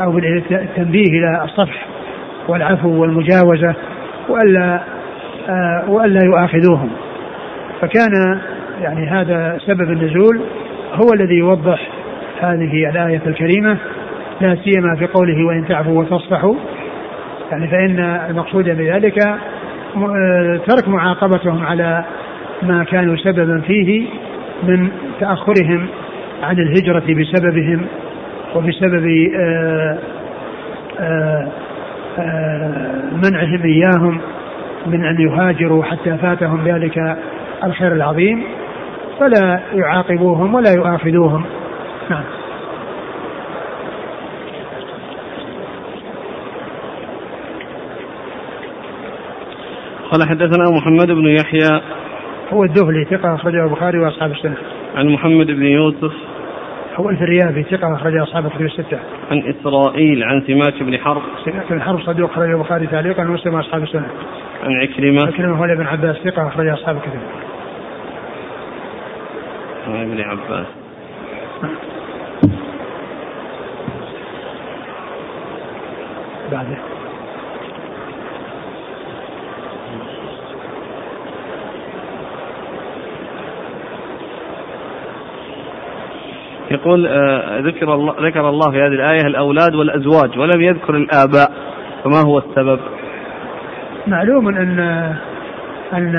[0.01, 1.85] أو بالتنبيه إلى الصفح
[2.47, 3.75] والعفو والمجاوزة
[4.29, 4.79] وألا
[5.87, 6.89] وألا يؤاخذوهم.
[7.81, 8.39] فكان
[8.81, 10.41] يعني هذا سبب النزول
[10.93, 11.89] هو الذي يوضح
[12.41, 13.77] هذه الآية الكريمة
[14.41, 16.55] لا سيما في قوله وإن تعفوا وتصفحوا.
[17.51, 17.99] يعني فإن
[18.29, 19.27] المقصود بذلك
[19.97, 22.03] آه، ترك معاقبتهم على
[22.61, 24.05] ما كانوا سببا فيه
[24.63, 25.87] من تأخرهم
[26.43, 27.85] عن الهجرة بسببهم
[28.55, 29.97] وبسبب آه،
[30.99, 31.47] آه،
[33.23, 34.21] منعهم إياهم
[34.87, 37.17] من أن يهاجروا حتى فاتهم ذلك
[37.63, 38.43] الخير العظيم
[39.19, 41.45] فلا يعاقبوهم ولا يؤاخذوهم
[42.09, 42.23] نعم
[50.11, 51.81] قال حدثنا محمد بن يحيى
[52.53, 54.57] هو الذهلي ثقة أخرجه البخاري وأصحاب السنة.
[54.95, 56.13] عن محمد بن يوسف
[56.95, 58.99] هو الفريابي ثقة أخرجه أصحاب الكتب الستة.
[59.31, 61.21] عن إسرائيل عن سماك بن حرب.
[61.45, 64.07] سماك بن حرب صدوق أخرجه البخاري تعليقا ومسلم وأصحاب السنة.
[64.63, 65.27] عن عكرمة.
[65.27, 67.19] عكرمة هو ابن عباس ثقة أخرجه أصحاب الكتب.
[69.87, 70.67] عن ابن عباس.
[76.51, 76.77] بعده.
[86.71, 91.51] يقول آه، ذكر الله ذكر الله في هذه الآية الأولاد والأزواج ولم يذكر الآباء
[92.03, 92.79] فما هو السبب؟
[94.07, 94.79] معلوم أن
[95.93, 96.15] أن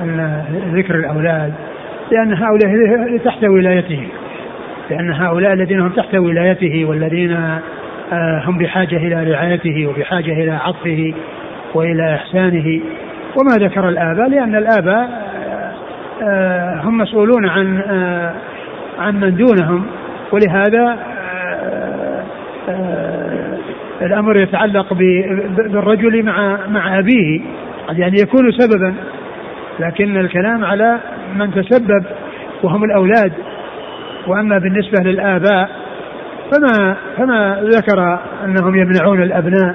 [0.00, 0.44] أن
[0.74, 1.67] ذكر الأولاد
[2.12, 4.08] لأن هؤلاء تحت ولايته.
[4.90, 7.32] لأن هؤلاء الذين هم تحت ولايته والذين
[8.12, 11.14] آه، هم بحاجة إلى رعايته وبحاجة إلى عطفه
[11.74, 12.80] وإلى إحسانه.
[13.36, 15.28] وما ذكر الآباء لأن الآباء
[16.22, 17.82] آه، هم مسؤولون عن
[18.98, 19.86] عن من دونهم.
[20.32, 20.98] ولهذا
[21.58, 22.22] آه،
[22.68, 23.58] آه،
[24.02, 24.94] الأمر يتعلق
[25.56, 27.40] بالرجل مع مع أبيه.
[27.88, 28.94] قد يعني يكون سببا.
[29.80, 30.98] لكن الكلام على
[31.34, 32.04] من تسبب
[32.62, 33.32] وهم الأولاد
[34.26, 35.70] وأما بالنسبة للآباء
[36.52, 39.74] فما فما ذكر أنهم يمنعون الأبناء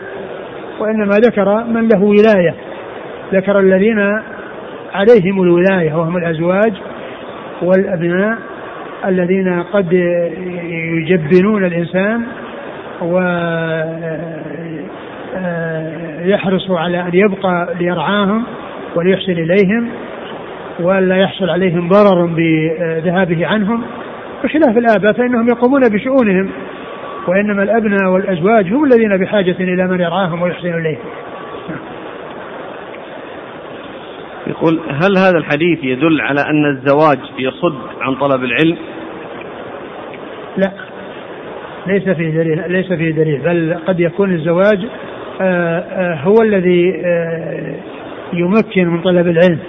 [0.80, 2.56] وإنما ذكر من له ولاية.
[3.34, 4.20] ذكر الذين
[4.94, 6.74] عليهم الولاية وهم الأزواج
[7.62, 8.38] والأبناء
[9.06, 9.94] الذين قد
[10.74, 12.22] يجبنون الإنسان
[16.22, 18.44] ويحرص على أن يبقى ليرعاهم
[18.96, 19.90] وليحسن إليهم
[20.80, 23.84] ولا يحصل عليهم ضرر بذهابه عنهم
[24.44, 26.50] بخلاف الآباء فإنهم يقومون بشؤونهم
[27.28, 31.00] وإنما الأبناء والأزواج هم الذين بحاجة إلى من يرعاهم ويحسن إليهم.
[34.48, 38.78] يقول هل هذا الحديث يدل على أن الزواج يصد عن طلب العلم؟
[40.58, 40.72] لا.
[41.88, 44.88] ليس فيه دليل ليس فيه دليل بل قد يكون الزواج
[45.42, 47.76] آه، آه، هو الذي آه،
[48.34, 49.60] يمكن من طلب العلم.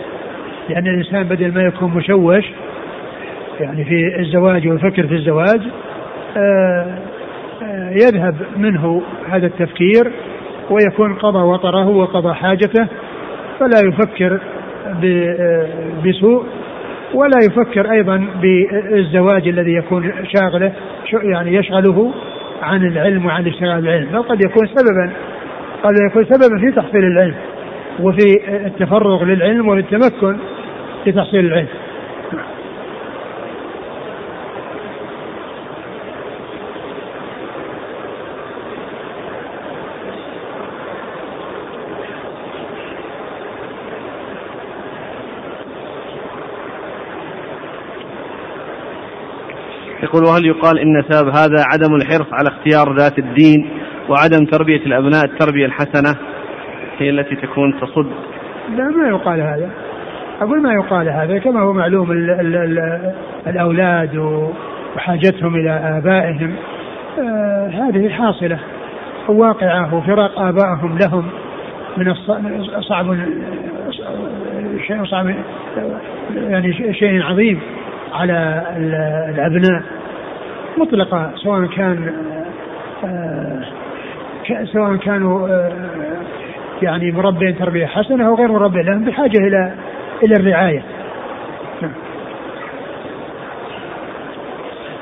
[0.68, 2.44] لأن الإنسان بدل ما يكون مشوش
[3.60, 5.60] يعني في الزواج ويفكر في الزواج
[7.90, 10.12] يذهب منه هذا التفكير
[10.70, 12.86] ويكون قضى وطره وقضى حاجته
[13.60, 14.40] فلا يفكر
[16.06, 16.44] بسوء
[17.14, 20.72] ولا يفكر أيضا بالزواج الذي يكون شاغله
[21.22, 22.12] يعني يشغله
[22.62, 25.10] عن العلم وعن اشتغال العلم بل قد يكون سببا
[25.82, 27.34] قد يكون سببا في تحصيل العلم.
[28.00, 30.36] وفي التفرغ للعلم وللتمكن
[31.04, 31.68] في تحصيل العلم.
[50.02, 53.68] يقول وهل يقال إن سبب هذا عدم الحرص على اختيار ذات الدين
[54.08, 56.33] وعدم تربية الأبناء التربية الحسنة؟
[56.98, 58.06] هي التي تكون تصد.
[58.76, 59.70] لا ما يقال هذا.
[60.40, 63.12] أقول ما يقال هذا كما هو معلوم ال ال ال
[63.46, 64.16] الأولاد
[64.96, 66.54] وحاجتهم إلى آبائهم.
[67.18, 68.58] آه هذه حاصلة.
[69.28, 71.24] واقعة وفراق آبائهم لهم.
[71.96, 72.14] من
[72.80, 73.16] صعب
[74.86, 75.34] شيء صعب
[76.36, 77.60] يعني شيء عظيم
[78.12, 78.62] على
[79.34, 79.82] الأبناء
[80.78, 82.12] مطلقة سواء كان
[84.72, 85.48] سواء كانوا
[86.82, 89.74] يعني مربين تربية حسنة أو غير مربين لهم بحاجة إلى
[90.22, 90.82] إلى الرعاية.
[91.82, 91.92] نعم.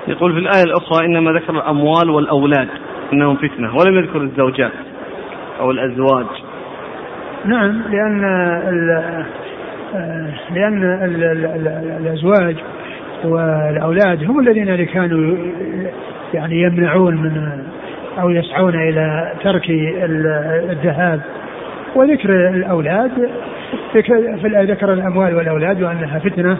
[0.08, 2.68] يقول في الآية الأخرى إنما ذكر الأموال والأولاد
[3.12, 4.72] أنهم فتنة ولم يذكر الزوجات
[5.60, 6.26] أو الأزواج.
[7.44, 8.20] نعم لأن
[10.54, 10.82] لأن
[12.00, 12.56] الأزواج
[13.24, 15.36] والأولاد هم الذين كانوا
[16.34, 17.62] يعني يمنعون من
[18.20, 19.70] أو يسعون إلى ترك
[20.70, 21.20] الذهاب.
[21.94, 23.30] وذكر الأولاد
[23.92, 26.56] في الآية ذكر الأموال والأولاد وأنها فتنة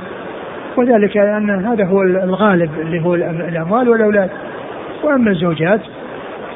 [0.76, 4.30] وذلك لأن هذا هو الغالب اللي هو الأموال والأولاد.
[5.02, 5.80] وأما الزوجات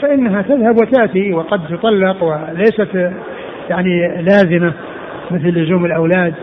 [0.02, 3.12] فإنها تذهب وتأتي وقد تطلق وليست
[3.70, 4.72] يعني لازمة
[5.30, 6.34] مثل لزوم الأولاد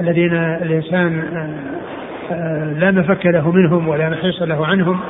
[0.00, 1.22] الذين الإنسان
[2.32, 5.00] آه، لا مفك له منهم ولا محيص له عنهم.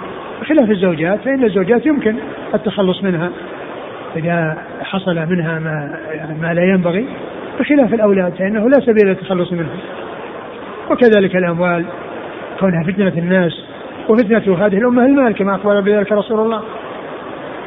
[0.41, 2.15] بخلاف الزوجات فإن الزوجات يمكن
[2.55, 3.31] التخلص منها.
[4.17, 7.07] إذا حصل منها ما يعني ما لا ينبغي
[7.61, 9.79] بخلاف الأولاد فإنه لا سبيل للتخلص منهم
[10.91, 11.85] وكذلك الأموال
[12.61, 13.53] كونها فتنة الناس
[14.09, 16.63] وفتنة هذه الأمة المال كما أخبر بذلك رسول الله.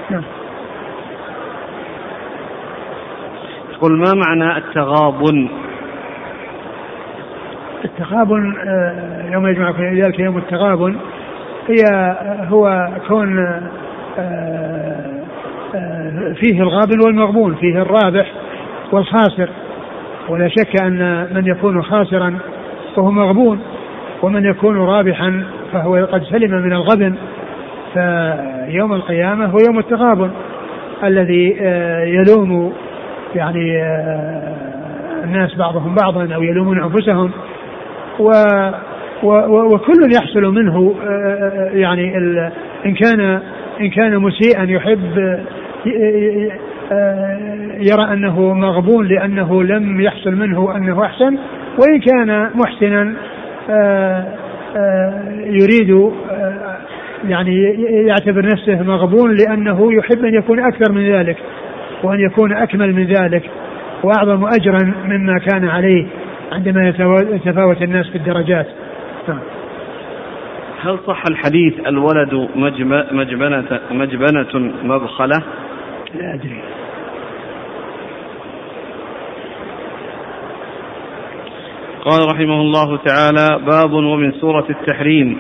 [0.10, 0.24] نعم.
[3.74, 5.50] يقول ما معنى التغابن؟
[7.86, 10.98] التغابن آه، يوم يجمعكم ذلك يوم التغابن
[11.68, 12.16] هي
[12.50, 13.62] هو كون آه،
[14.18, 15.15] آه،
[16.36, 18.32] فيه الغابن والمغبون فيه الرابح
[18.92, 19.50] والخاسر.
[20.30, 22.38] ولا شك أن من يكون خاسرا
[22.96, 23.60] فهو مغبون
[24.22, 25.44] ومن يكون رابحا
[25.74, 27.16] فهو قد سلم من الغبن.
[27.94, 30.32] فيوم القيامة هو يوم التغابن
[31.04, 32.74] الذي آه، يلوم
[33.36, 33.84] يعني
[35.24, 37.32] الناس بعضهم بعضا أو يلومون أنفسهم.
[38.20, 38.32] و
[39.74, 42.18] وكل يحصل منه آه، آه، يعني
[42.86, 43.42] إن كان
[43.82, 45.18] إن كان مسيئا يحب
[46.92, 47.38] آه،
[47.80, 51.38] يرى أنه مغبون لأنه لم يحصل منه أنه أحسن
[51.80, 53.16] وإن كان محسنا
[55.46, 56.12] يريد
[57.28, 57.64] يعني
[58.08, 61.38] يعتبر نفسه مغبون لأنه يحب أن يكون أكثر من ذلك
[62.04, 63.44] وأن يكون أكمل من ذلك
[64.04, 66.06] وأعظم اجرا مما كان عليه
[66.52, 66.94] عندما
[67.32, 68.68] يتفاوت الناس في الدرجات
[69.28, 69.40] نعم.
[70.82, 72.50] هل صح الحديث الولد
[73.12, 75.44] مجبنة مجبنة مبخلة؟
[76.16, 76.62] لا أدري.
[82.06, 85.38] قال رحمه الله تعالى باب ومن سورة التحريم.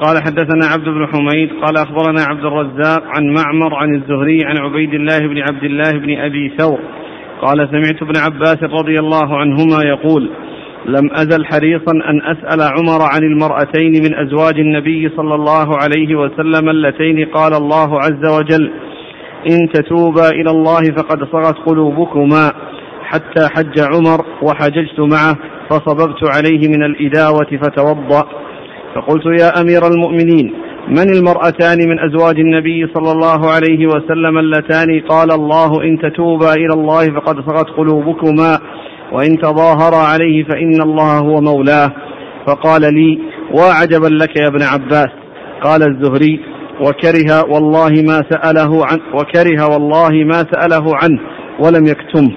[0.00, 4.94] قال حدثنا عبد بن حميد قال أخبرنا عبد الرزاق عن معمر عن الزهري عن عبيد
[4.94, 6.80] الله بن عبد الله بن أبي ثور.
[7.42, 10.30] قال سمعت ابن عباس رضي الله عنهما يقول
[10.86, 16.68] لم أزل حريصا أن أسأل عمر عن المرأتين من أزواج النبي صلى الله عليه وسلم
[16.68, 18.70] اللتين قال الله عز وجل
[19.50, 22.52] إن تتوبا إلى الله فقد صغت قلوبكما.
[23.02, 25.34] حتى حج عمر وحججت معه
[25.70, 28.22] فصببت عليه من الإداوة فتوضأ.
[28.94, 30.54] فقلت يا أمير المؤمنين
[30.88, 36.74] من المرأتان من أزواج النبي صلى الله عليه وسلم اللتان قال الله إن تتوبا إلى
[36.74, 38.58] الله فقد صغت قلوبكما.
[39.12, 41.92] وإن تظاهر عليه فإن الله هو مولاه.
[42.46, 43.18] فقال لي
[43.54, 45.10] وعجبا لك يا ابن عباس.
[45.62, 46.40] قال الزهري
[46.80, 51.20] وكره والله ما سأله عن وكره والله ما سأله عنه
[51.60, 52.32] ولم يكتمه.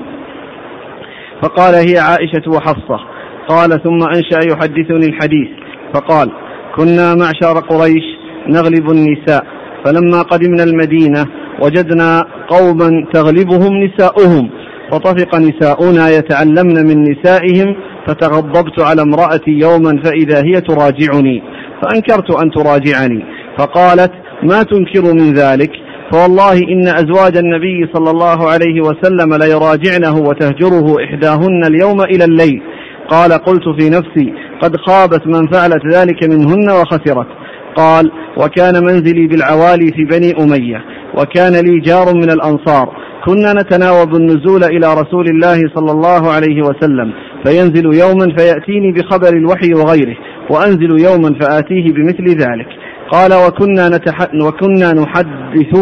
[1.42, 3.00] فقال هي عائشة وحفصة.
[3.48, 5.48] قال ثم أنشأ يحدثني الحديث.
[5.94, 6.32] فقال
[6.76, 8.04] كنا معشر قريش
[8.48, 9.46] نغلب النساء
[9.86, 11.26] فلما قدمنا المدينة
[11.62, 14.50] وجدنا قوما تغلبهم نساؤهم
[14.92, 17.76] فطفق نساؤنا يتعلمن من نسائهم
[18.08, 21.44] فتغضبت على امرأتي يوما فإذا هي تراجعني.
[21.82, 23.26] فأنكرت أن تراجعني.
[23.58, 24.12] فقالت
[24.44, 25.72] ما تنكر من ذلك؟
[26.12, 32.62] فوالله إن أزواج النبي صلى الله عليه وسلم ليراجعنه وتهجره إحداهن اليوم إلى الليل.
[33.10, 37.28] قال قلت في نفسي قد خابت من فعلت ذلك منهن وخسرت.
[37.76, 40.78] قال وكان منزلي بالعوالي في بني أمية
[41.18, 47.14] وكان لي جار من الأنصار كنا نتناوب النزول إلى رسول الله صلى الله عليه وسلم
[47.46, 50.18] فينزل يوما فيأتيني بخبر الوحي وغيره
[50.50, 52.68] وأنزل يوما فآتيه بمثل ذلك.
[53.12, 54.18] قال وكنا, نتح...
[54.44, 55.74] وكنا نحدث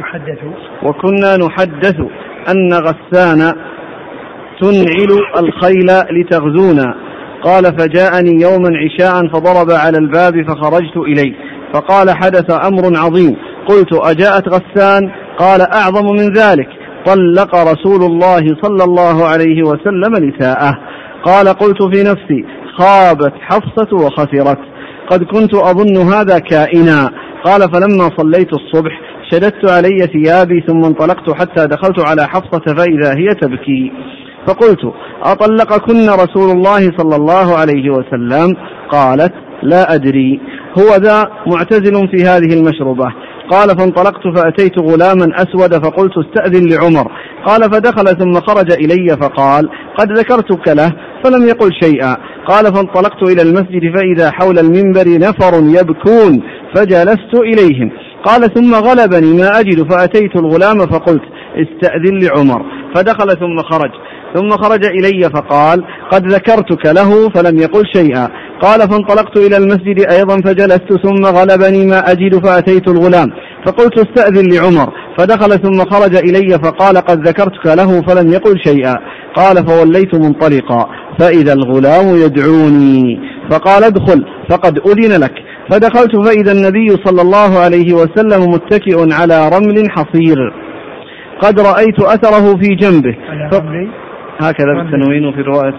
[0.00, 0.38] نحدث.
[0.82, 2.00] وكنا نحدث
[2.50, 3.52] أن غسان
[4.60, 6.94] تنعل الخيل لتغزونا.
[7.42, 11.34] قال فجاءني يوما عشاء فضرب على الباب فخرجت إليه
[11.72, 13.36] فقال حدث أمر عظيم.
[13.68, 16.68] قلت أجاءت غسان قال أعظم من ذلك
[17.06, 20.78] طلق رسول الله صلى الله عليه وسلم نساءه.
[21.24, 22.44] قال قلت في نفسي
[22.78, 24.58] خابت حفصة وخسرت.
[25.10, 27.10] قد كنت أظن هذا كائنا.
[27.44, 33.28] قال فلما صليت الصبح شددت علي ثيابي ثم انطلقت حتى دخلت على حفصة فإذا هي
[33.40, 33.92] تبكي.
[34.46, 38.56] فقلت أطلقكن رسول الله صلى الله عليه وسلم؟
[38.90, 39.32] قالت
[39.62, 40.40] لا أدري.
[40.78, 43.06] هو ذا معتزل في هذه المشروبة
[43.50, 47.12] قال فانطلقت فأتيت غلاما أسود فقلت استأذن لعمر.
[47.46, 49.68] قال فدخل ثم خرج إلي فقال
[49.98, 50.92] قد ذكرتك له
[51.24, 52.16] فلم يقل شيئا.
[52.48, 56.42] قال فانطلقت إلى المسجد فإذا حول المنبر نفر يبكون
[56.74, 57.90] فجلست إليهم.
[58.24, 61.22] قال ثم غلبني ما أجد فأتيت الغلام فقلت
[61.56, 62.62] استأذن لعمر.
[62.94, 63.90] فدخل ثم خرج.
[64.34, 68.28] ثم خرج إلي فقال قد ذكرتك له فلم يقل شيئا.
[68.62, 73.28] قال فانطلقت إلى المسجد أيضا فجلست ثم غلبني ما أجد فأتيت الغلام.
[73.66, 74.92] فقلت استأذن لعمر.
[75.18, 78.96] فدخل ثم خرج إلي فقال قد ذكرتك له فلم يقل شيئا.
[79.36, 80.86] قال فوليت منطلقا.
[81.18, 83.20] فإذا الغلام يدعوني.
[83.50, 85.32] فقال ادخل فقد أذن لك.
[85.70, 90.65] فدخلت فإذا النبي صلى الله عليه وسلم متكئ على رمل حصير.
[91.42, 93.16] قد رأيت أثره في جنبه.
[93.50, 93.54] ف...
[94.40, 95.74] هكذا بالتنوين وفي الرواية.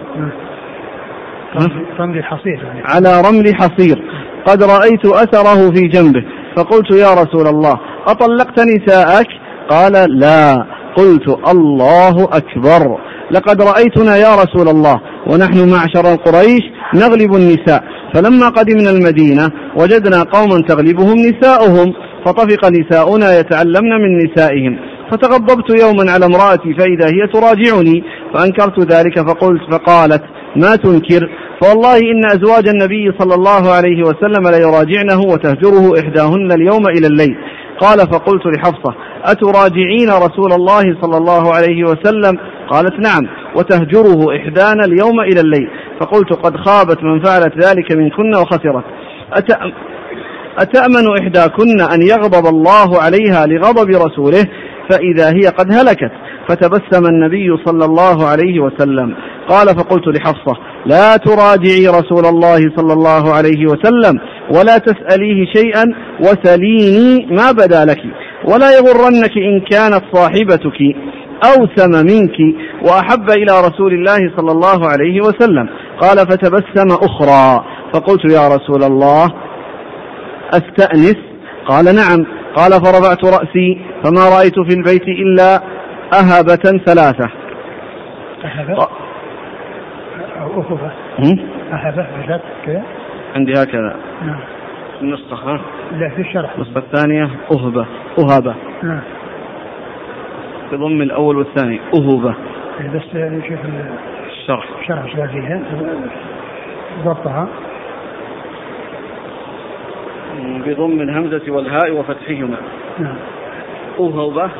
[2.00, 2.82] رمل حصير يعني.
[2.84, 4.02] على رمل حصير.
[4.46, 6.24] قد رأيت أثره في جنبه.
[6.56, 7.74] فقلت يا رسول الله
[8.06, 9.26] أطلقت نساءك؟
[9.68, 10.66] قال لا.
[10.96, 12.98] قلت الله أكبر.
[13.30, 16.62] لقد رأيتنا يا رسول الله ونحن معشر قريش
[16.94, 17.84] نغلب النساء.
[18.14, 21.94] فلما قدمنا المدينة وجدنا قوما تغلبهم نساؤهم
[22.24, 24.78] فطفق نساؤنا يتعلمن من نسائهم.
[25.10, 28.04] فتغضبت يوما على امرأتي فإذا هي تراجعني
[28.34, 30.22] فأنكرت ذلك فقلت فقالت
[30.56, 31.30] ما تنكر؟
[31.62, 37.36] فوالله إن أزواج النبي صلى الله عليه وسلم ليراجعنه وتهجره إحداهن اليوم إلى الليل.
[37.80, 38.94] قال فقلت لحفصة
[39.24, 42.38] أتراجعين رسول الله صلى الله عليه وسلم؟
[42.70, 45.68] قالت نعم وتهجره إحدانا اليوم إلى الليل.
[46.00, 48.84] فقلت قد خابت من فعلت ذلك منكن وخسرت.
[50.58, 54.44] أتأمن إحداكن أن يغضب الله عليها لغضب رسوله؟
[54.90, 56.12] فإذا هي قد هلكت
[56.48, 59.14] فتبسم النبي صلى الله عليه وسلم.
[59.48, 64.20] قال فقلت لحفصة لا تراجعي رسول الله صلى الله عليه وسلم
[64.50, 65.84] ولا تسأليه شيئا
[66.20, 68.00] وسليني ما بدا لك.
[68.44, 70.80] ولا يغرنك إن كانت صاحبتك
[71.44, 72.36] أوسم منك
[72.82, 75.68] وأحب إلى رسول الله صلى الله عليه وسلم.
[76.00, 77.64] قال فتبسم أخرى.
[77.92, 79.28] فقلت يا رسول الله
[80.50, 81.16] أستأنس؟
[81.66, 82.26] قال نعم.
[82.58, 85.56] قال فرفعت رأسي فما رأيت في البيت إلا
[86.12, 87.30] أهبة ثلاثة.
[88.44, 88.88] أهبة؟
[90.36, 90.90] أهبة
[91.72, 92.82] أهبة كذا.
[93.36, 93.96] عندي هكذا.
[94.22, 94.40] نعم.
[95.02, 95.60] النسخة ها؟
[95.92, 96.54] لا في الشرح.
[96.54, 97.86] النسخة الثانية أهبة
[98.18, 98.54] أهبة.
[98.82, 99.00] نعم.
[100.72, 102.34] بضم الأول والثاني أهبة.
[102.80, 103.58] إيه، بس نشوف
[104.26, 105.62] الشرح الشرح شو فيها
[107.04, 107.48] ضبطها.
[110.66, 112.56] بضم الهمزة والهاء وفتحهما.
[112.98, 113.16] نعم.
[114.00, 114.50] أهبة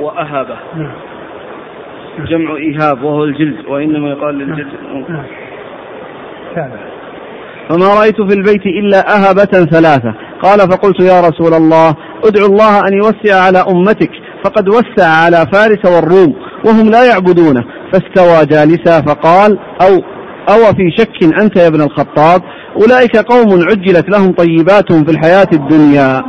[0.00, 0.92] وأهبة نعم.
[2.26, 4.72] جمع إيهاب وهو الجلد وإنما يقال للجلد
[5.08, 5.26] نعم.
[6.56, 6.70] نعم.
[7.68, 10.14] فما رأيت في البيت إلا أهبة ثلاثة.
[10.42, 11.94] قال فقلت يا رسول الله
[12.24, 14.10] ادعو الله أن يوسع على أمتك
[14.44, 16.34] فقد وسع على فارس والروم
[16.66, 17.64] وهم لا يعبدونه.
[17.92, 20.11] فاستوى جالسا فقال أو
[20.48, 22.42] أو في شك أنت يا ابن الخطاب
[22.76, 26.22] أولئك قوم عجلت لهم طيباتهم في الحياة الدنيا.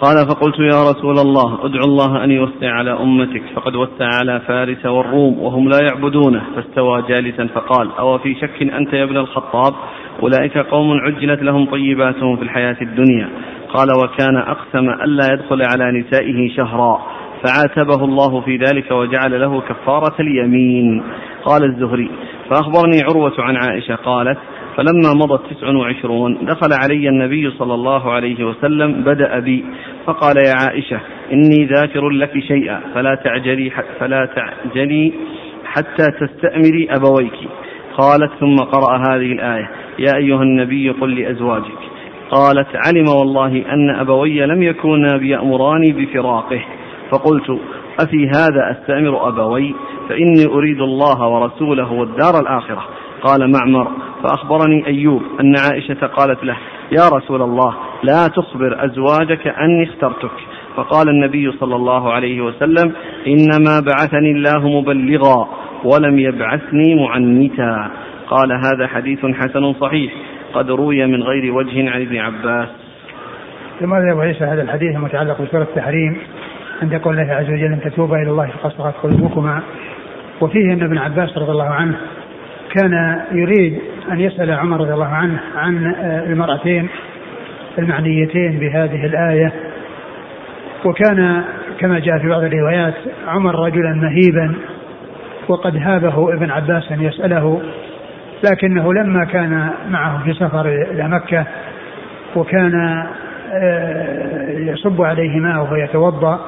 [0.00, 3.42] قال فقلت يا رسول الله ادعو الله أن يوسع على أمتك.
[3.54, 6.42] فقد وسع على فارس والروم وهم لا يعبدونه.
[6.56, 9.74] فاستوى جالسا فقال أو في شك أنت يا ابن الخطاب؟
[10.22, 13.28] أولئك قوم عجلت لهم طيباتهم في الحياة الدنيا.
[13.74, 17.02] قال وكان أقسم ألا يدخل على نسائه شهرا.
[17.44, 21.02] فعاتبه الله في ذلك وجعل له كفارة اليمين.
[21.44, 22.10] قال الزهري
[22.50, 24.38] فأخبرني عروة عن عائشة قالت
[24.78, 29.64] فلما مضت تسع وعشرون دخل علي النبي صلى الله عليه وسلم بدأ بي
[30.06, 31.00] فقال يا عائشة
[31.32, 35.12] إني ذاكر لك شيئا فلا تعجلي فلا تعجلي
[35.64, 37.48] حتى تستأمري أبويك.
[37.96, 41.78] قالت ثم قرأ هذه الآية يا أيها النبي قل لأزواجك.
[42.30, 46.60] قالت علم والله أن أبوي لم يكونا بيأمراني بفراقه.
[47.10, 47.60] فقلت
[48.00, 49.74] أفي هذا أستأمر أبوي؟
[50.08, 52.84] فإني أريد الله ورسوله والدار الآخرة.
[53.22, 53.88] قال معمر
[54.22, 56.56] فأخبرني أيوب أن عائشة قالت له
[56.92, 60.30] يا رسول الله لا تخبر أزواجك أني اخترتك.
[60.76, 62.92] فقال النبي صلى الله عليه وسلم
[63.26, 65.48] إنما بعثني الله مبلغا
[65.84, 67.90] ولم يبعثني معنتا.
[68.28, 70.12] قال هذا حديث حسن صحيح
[70.54, 72.68] قد روي من غير وجه عن ابن عباس.
[73.80, 76.16] ثم أبو عيسى؟ هذا الحديث المتعلق بسورة التحريم
[76.82, 79.62] عند قول الله عز وجل أن تتوبا إلى الله فقد قلوبكما.
[80.40, 81.96] وفيه أن ابن عباس رضي الله عنه
[82.74, 83.78] كان يريد
[84.12, 85.94] أن يسأل عمر رضي الله عنه عن
[86.26, 86.88] المرأتين
[87.78, 89.52] المعنيتين بهذه الآية.
[90.84, 91.44] وكان
[91.80, 92.94] كما جاء في بعض الروايات
[93.28, 94.54] عمر رجلا مهيبا
[95.48, 97.62] وقد هابه ابن عباس أن يسأله
[98.50, 101.46] لكنه لما كان معه في سفر إلى مكة
[102.36, 103.04] وكان
[103.52, 106.40] آه، يصب عليه ماء وهو يتوضأ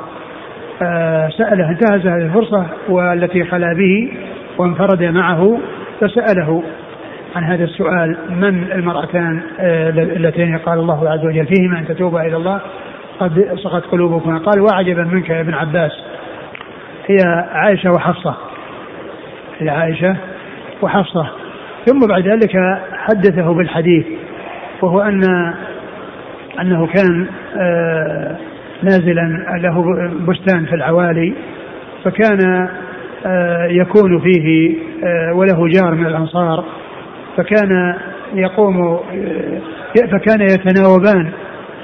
[0.82, 4.12] آه، سأله انتهز هذه الفرصة والتي خلا به
[4.58, 5.58] وانفرد معه
[6.00, 6.62] فسأله
[7.36, 12.36] عن هذا السؤال من المرأتان آه، اللتين قال الله عز وجل فيهما أن تتوبا إلى
[12.36, 12.60] الله.
[13.20, 14.38] قد سقط قلوبكما.
[14.38, 15.92] قال وعجبا منك يا ابن عباس.
[17.06, 17.16] هي
[17.52, 18.36] عائشة وحفصة.
[19.58, 20.16] هي عائشة
[20.82, 21.30] وحفصة.
[21.86, 22.56] ثم بعد ذلك
[22.92, 24.06] حدثه بالحديث
[24.82, 25.22] وهو أن
[26.60, 27.26] أنه كان
[27.56, 28.36] آه
[28.82, 29.82] نازلا له
[30.28, 31.34] بستان في العوالي
[32.04, 32.68] فكان
[33.70, 36.64] يكون فيه آه، وله جار من الأنصار
[37.36, 37.94] فكان
[38.34, 39.60] يقوم آه،
[39.94, 41.30] فكان يتناوبان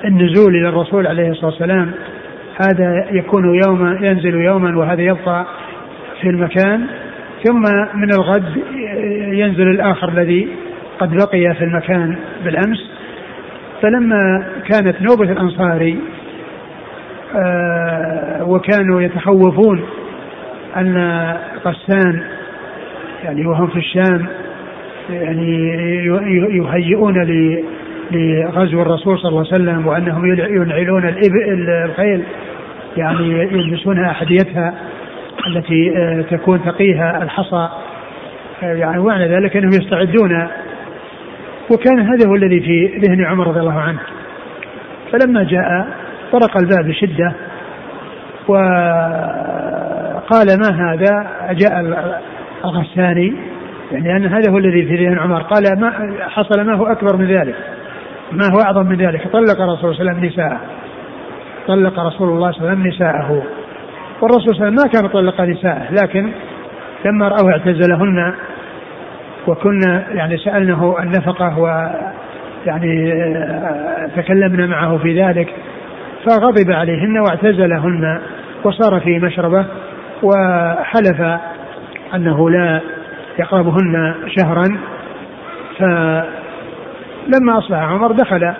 [0.05, 1.91] النزول إلى الرسول عليه الصلاة والسلام.
[2.69, 5.47] هذا يكون يوما ينزل يوما وهذا يبقى
[6.21, 6.87] في المكان.
[7.45, 7.63] ثم
[7.95, 8.57] من الغد
[9.33, 10.49] ينزل الآخر الذي
[10.99, 12.91] قد بقي في المكان بالأمس.
[13.83, 15.99] فلما كانت نوبة الأنصاري
[17.37, 19.83] آه، وكانوا يتخوفون
[20.77, 20.97] أن
[21.67, 22.23] غسان
[23.25, 24.27] يعني وهم في الشام
[25.11, 25.69] يعني
[26.57, 27.15] يهيئون
[28.11, 31.15] لغزو الرسول صلى الله عليه وسلم وأنهم ينعلون
[31.85, 32.23] الخيل
[32.97, 34.75] يعني يلبسونها أحذيتها
[35.47, 37.69] التي آه، تكون تقيها الحصى
[38.63, 40.49] آه، يعني ومعنى ذلك أنهم يستعدون.
[41.71, 43.99] وكان هذا هو الذي في ذهن عمر رضي الله عنه.
[45.13, 45.87] فلما جاء
[46.33, 47.33] طرق الباب بشدة
[50.27, 51.81] وقال ما هذا؟ جاء
[52.65, 53.37] الغساني
[53.93, 55.43] يعني أن هذا هو الذي في ذهن عمر.
[55.43, 55.93] قال ما
[56.29, 57.55] حصل ما هو أكبر من ذلك؟
[58.33, 60.61] ما هو أعظم من ذلك؟ طلق الرسول صلى الله عليه وسلم نساءه.
[61.67, 63.43] طلق رسول الله صلى الله عليه وسلم نساءه.
[64.21, 66.33] والرسول صلى الله عليه وسلم ما كان طلق نساءه لكن
[67.05, 68.35] لما رأوه اعتزلهن
[69.47, 71.67] وكنا يعني سألنه النفقة و
[72.67, 73.13] يعني
[74.17, 75.49] تكلمنا معه في ذلك
[76.27, 78.21] فغضب عليهن واعتزلهن
[78.65, 79.65] وصار في مشربة.
[80.27, 81.41] وحلف
[82.15, 82.81] أنه لا
[83.39, 84.79] يقربهن شهرا
[85.79, 88.55] فلما أصبح عمر دخل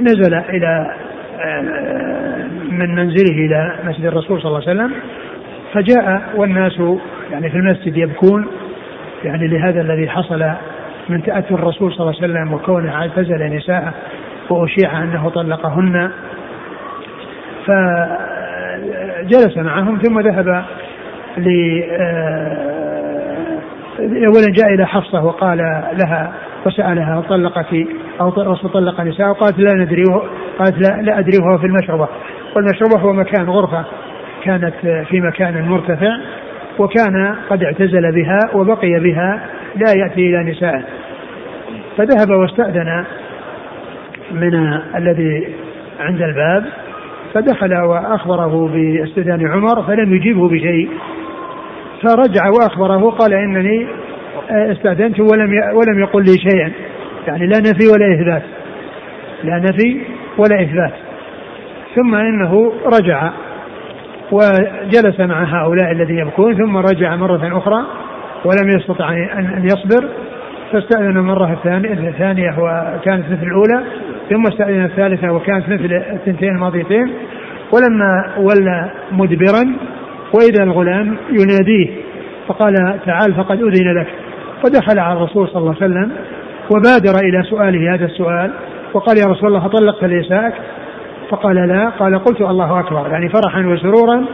[0.00, 0.94] نزل إلى
[2.70, 4.92] من منزله إلى مسجد الرسول صلى الله عليه وسلم
[5.72, 6.80] فجاء والناس
[7.30, 8.46] يعني في المسجد يبكون
[9.24, 10.50] يعني لهذا الذي حصل
[11.08, 13.94] من تأثر الرسول صلى الله عليه وسلم وكونه اعتزل نساءه
[14.50, 16.10] وأشيع أنه طلقهن.
[18.86, 20.64] فجلس معهم ثم ذهب
[21.38, 21.48] ل
[21.90, 22.76] آه،
[24.00, 25.58] اولا جاء إلى حفصة وقال
[26.04, 26.32] لها
[26.66, 27.86] وسألها طلقك
[28.20, 28.30] أو
[28.74, 30.04] طلق نساء قالت لا ندري
[30.58, 32.08] قالت لا, لا أدري وهو في المشربة.
[32.56, 33.84] والمشربة هو مكان غرفة
[34.44, 34.74] كانت
[35.08, 36.18] في مكان مرتفع
[36.78, 39.40] وكان قد اعتزل بها وبقي بها
[39.76, 40.82] لا يأتي إلى نسائه
[41.96, 43.04] فذهب واستأذن
[44.32, 44.54] من
[44.96, 45.54] الذي
[46.00, 46.64] عند الباب
[47.36, 50.88] فدخل وأخبره باستئذان عمر فلم يجيبه بشيء.
[52.02, 53.86] فرجع وأخبره قال إنني
[54.50, 56.72] استأذنت ولم ولم يقل لي شيئا.
[57.26, 58.42] يعني لا نفي ولا إثبات.
[59.44, 60.00] لا نفي
[60.38, 60.92] ولا إثبات.
[61.94, 63.30] ثم إنه رجع
[64.32, 67.86] وجلس مع هؤلاء الذين يبكون ثم رجع مرة أخرى
[68.44, 70.08] ولم يستطع أن يصبر.
[70.72, 71.58] فاستأذن المرة
[72.08, 73.84] الثانية وكانت مثل الأولى
[74.30, 77.12] ثم استأذن الثالثة وكانت مثل الثنتين الماضيتين.
[77.72, 79.76] ولما ولى مدبرا
[80.34, 81.90] وإذا الغلام يناديه
[82.48, 82.74] فقال
[83.06, 84.06] تعال فقد أذن لك.
[84.62, 86.12] فدخل على الرسول صلى الله عليه وسلم
[86.70, 88.50] وبادر إلى سؤاله هذا السؤال
[88.92, 90.54] وقال يا رسول الله طلقت نساءك
[91.28, 93.08] فقال لا قال قلت الله أكبر.
[93.10, 94.24] يعني فرحا وسرورا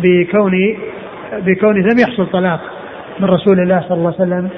[0.00, 0.52] بكون
[1.46, 2.60] بكون لم يحصل طلاق
[3.20, 4.48] من رسول الله صلى الله عليه وسلم.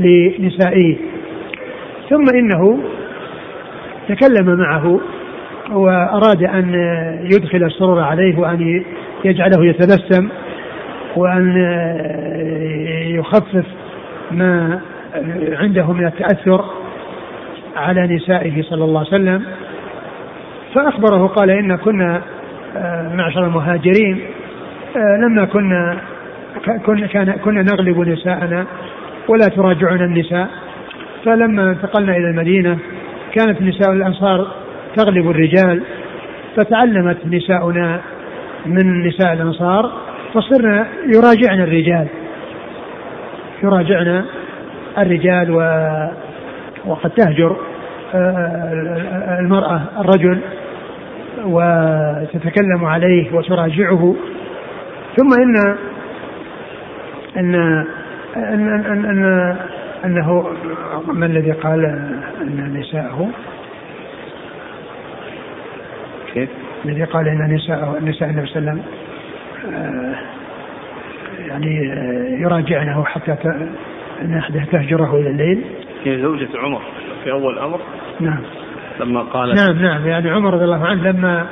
[0.00, 0.96] لنسائه.
[2.10, 2.78] ثم إنه
[4.08, 5.00] تكلم معه
[5.72, 6.74] وأراد أن
[7.32, 8.84] يدخل السرور عليه وأن
[9.24, 10.28] يجعله يتبسم
[11.16, 11.56] وأن
[13.06, 13.64] يخفف
[14.30, 14.80] ما
[15.52, 16.64] عنده من التأثر
[17.76, 19.42] على نسائه صلى الله عليه وسلم.
[20.74, 22.22] فأخبره قال إن كنا
[22.76, 24.20] آه، معشر المهاجرين
[24.96, 25.96] آه، لما كنا
[26.86, 28.66] كنا كنا نغلب نساءنا.
[29.28, 30.48] ولا تراجعنا النساء.
[31.24, 32.78] فلما انتقلنا إلى المدينة
[33.34, 34.46] كانت نساء الأنصار
[34.96, 35.82] تغلب الرجال
[36.56, 38.00] فتعلمت نساؤنا
[38.66, 39.92] من نساء الأنصار
[40.34, 42.06] فصرنا يراجعنا الرجال.
[43.62, 44.24] يراجعنا
[44.98, 45.60] الرجال و
[46.86, 47.56] وقد تهجر
[48.14, 50.38] آه، المرأة الرجل
[51.44, 54.14] وتتكلم عليه وتراجعه.
[55.16, 55.76] ثم إن
[57.36, 57.84] أن
[58.36, 59.56] أن أن, أن
[60.04, 60.56] أنه
[61.06, 61.84] ما الذي قال
[62.40, 63.30] أن نساءه؟
[66.34, 66.48] كيف؟
[66.84, 68.82] الذي قال أن نساء نساء النبي صلى الله عليه وسلم
[69.74, 70.14] آه،
[71.48, 73.36] يعني آه، يراجعنه حتى
[74.22, 75.64] أن أحدها تهجره إلى الليل.
[76.04, 76.82] هي زوجة عمر
[77.24, 77.80] في أول الأمر
[78.20, 78.40] نعم.
[79.00, 81.46] لما قالت نعم نعم يعني عمر رضي الله عنه لما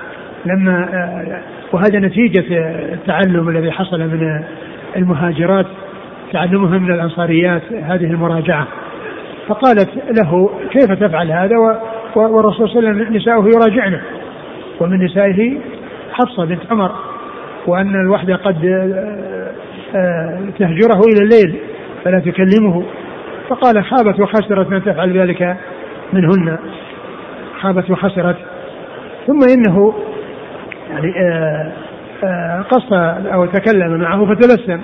[0.47, 2.45] لما آه، وهذا نتيجة
[2.93, 4.45] التعلم الذي حصل من
[4.97, 5.67] المهاجرات.
[6.33, 8.67] تعلمهم من الأنصاريات هذه المراجعة.
[9.49, 11.57] فقالت له كيف تفعل هذا؟
[12.17, 14.01] والرسول صلى الله عليه وسلم نساؤه يراجعنا.
[14.81, 15.59] ومن نسائه
[16.13, 16.93] حفصة بنت عمر
[17.67, 19.51] وأن الوحدة قد آه،
[19.97, 21.61] آه، تهجره إلى الليل
[22.05, 22.85] فلا تكلمه.
[23.49, 25.57] فقال خابت وخسرت من تفعل ذلك
[26.13, 26.59] منهن.
[27.61, 28.37] خابت وخسرت.
[29.27, 29.95] ثم إنه
[30.91, 31.13] يعني
[32.25, 32.93] آه، قص
[33.33, 34.81] أو تكلم معه فتبسم.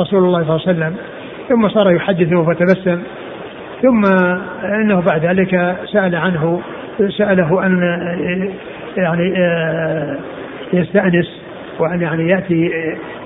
[0.00, 0.96] رسول الله صلى الله عليه وسلم
[1.48, 3.02] ثم صار يحدثه فتبسم
[3.82, 4.04] ثم
[4.64, 6.60] إنه بعد ذلك سأل عنه
[7.18, 7.80] سأله أن
[8.96, 10.16] يعني آه،
[10.72, 11.40] يستأنس
[11.78, 12.70] وأن يعني يأتي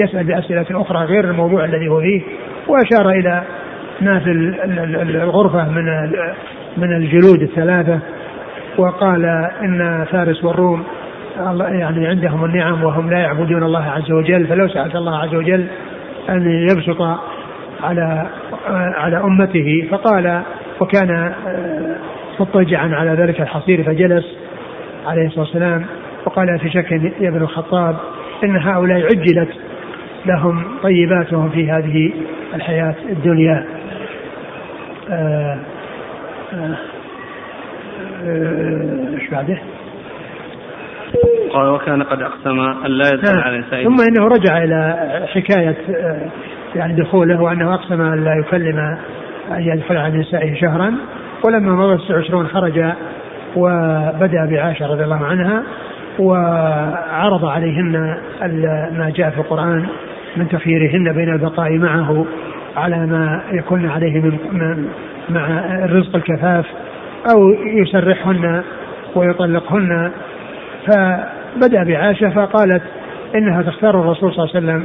[0.01, 2.23] يسأل بأسئلة أخرى غير الموضوع الذي هو فيه
[2.69, 3.43] وأشار إلى
[4.01, 4.31] ما في
[5.03, 6.11] الغرفة من
[6.77, 7.99] من الجلود الثلاثة
[8.79, 9.25] وقال
[9.63, 10.85] إن فارس والروم
[11.59, 15.67] يعني عندهم النعم وهم لا يعبدون الله عز وجل فلو سألت الله عز وجل
[16.31, 17.03] أن يبسط
[17.83, 18.27] على
[18.97, 20.43] على أمته فقال
[20.81, 21.11] وكان
[21.47, 21.97] آه،
[22.41, 24.25] مضطجعا على ذلك الحصير فجلس
[25.07, 25.87] عليه الصلاة والسلام
[26.27, 27.97] وقال في شك يا ابن الخطاب
[28.45, 29.51] إن هؤلاء عجلت
[30.27, 32.13] لهم طيباتهم في هذه
[32.55, 33.67] الحياة الدنيا
[35.11, 35.59] آه،
[36.53, 36.77] آه،
[39.15, 39.59] إيش بعده؟
[41.53, 46.31] قال وكان قد أقسم أن لا يدخل على نسائه ثم إنه رجع إلى حكاية آه،
[46.75, 48.79] يعني دخوله وأنه أقسم أن لا يكلم
[49.51, 50.95] أن يدخل على نسائه شهرا.
[51.45, 52.85] ولما مضى 29 خرج
[53.57, 55.63] وبدأ بعائشة رضي الله عنها
[56.19, 57.93] وعرض عليهن
[58.93, 59.87] ما جاء في القرآن
[60.37, 62.27] من تخييرهن بين البقاء معه
[62.77, 64.21] على ما يكون عليه
[64.53, 64.89] من
[65.29, 65.47] مع
[65.85, 66.67] الرزق الكفاف
[67.35, 68.63] أو يسرحهن
[69.15, 70.11] ويطلقهن
[70.87, 72.83] فبدأ بعائشة فقالت
[73.35, 74.85] إنها تختار الرسول صلى الله عليه وسلم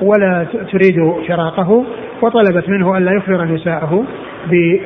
[0.00, 1.84] ولا تريد فراقه
[2.22, 4.04] وطلبت منه ألا يخبر نساءه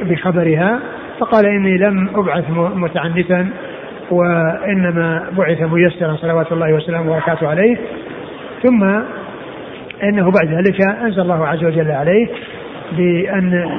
[0.03, 0.80] بخبرها
[1.18, 2.44] فقال إني لم أبعث
[2.74, 3.51] متعنتا
[4.11, 7.76] وإنما بعث ميسرا صلوات الله وسلامه وبركاته عليه.
[8.62, 8.84] ثم
[10.03, 12.29] إنه بعد ذلك أنزل الله عز وجل عليه
[12.92, 13.70] بأن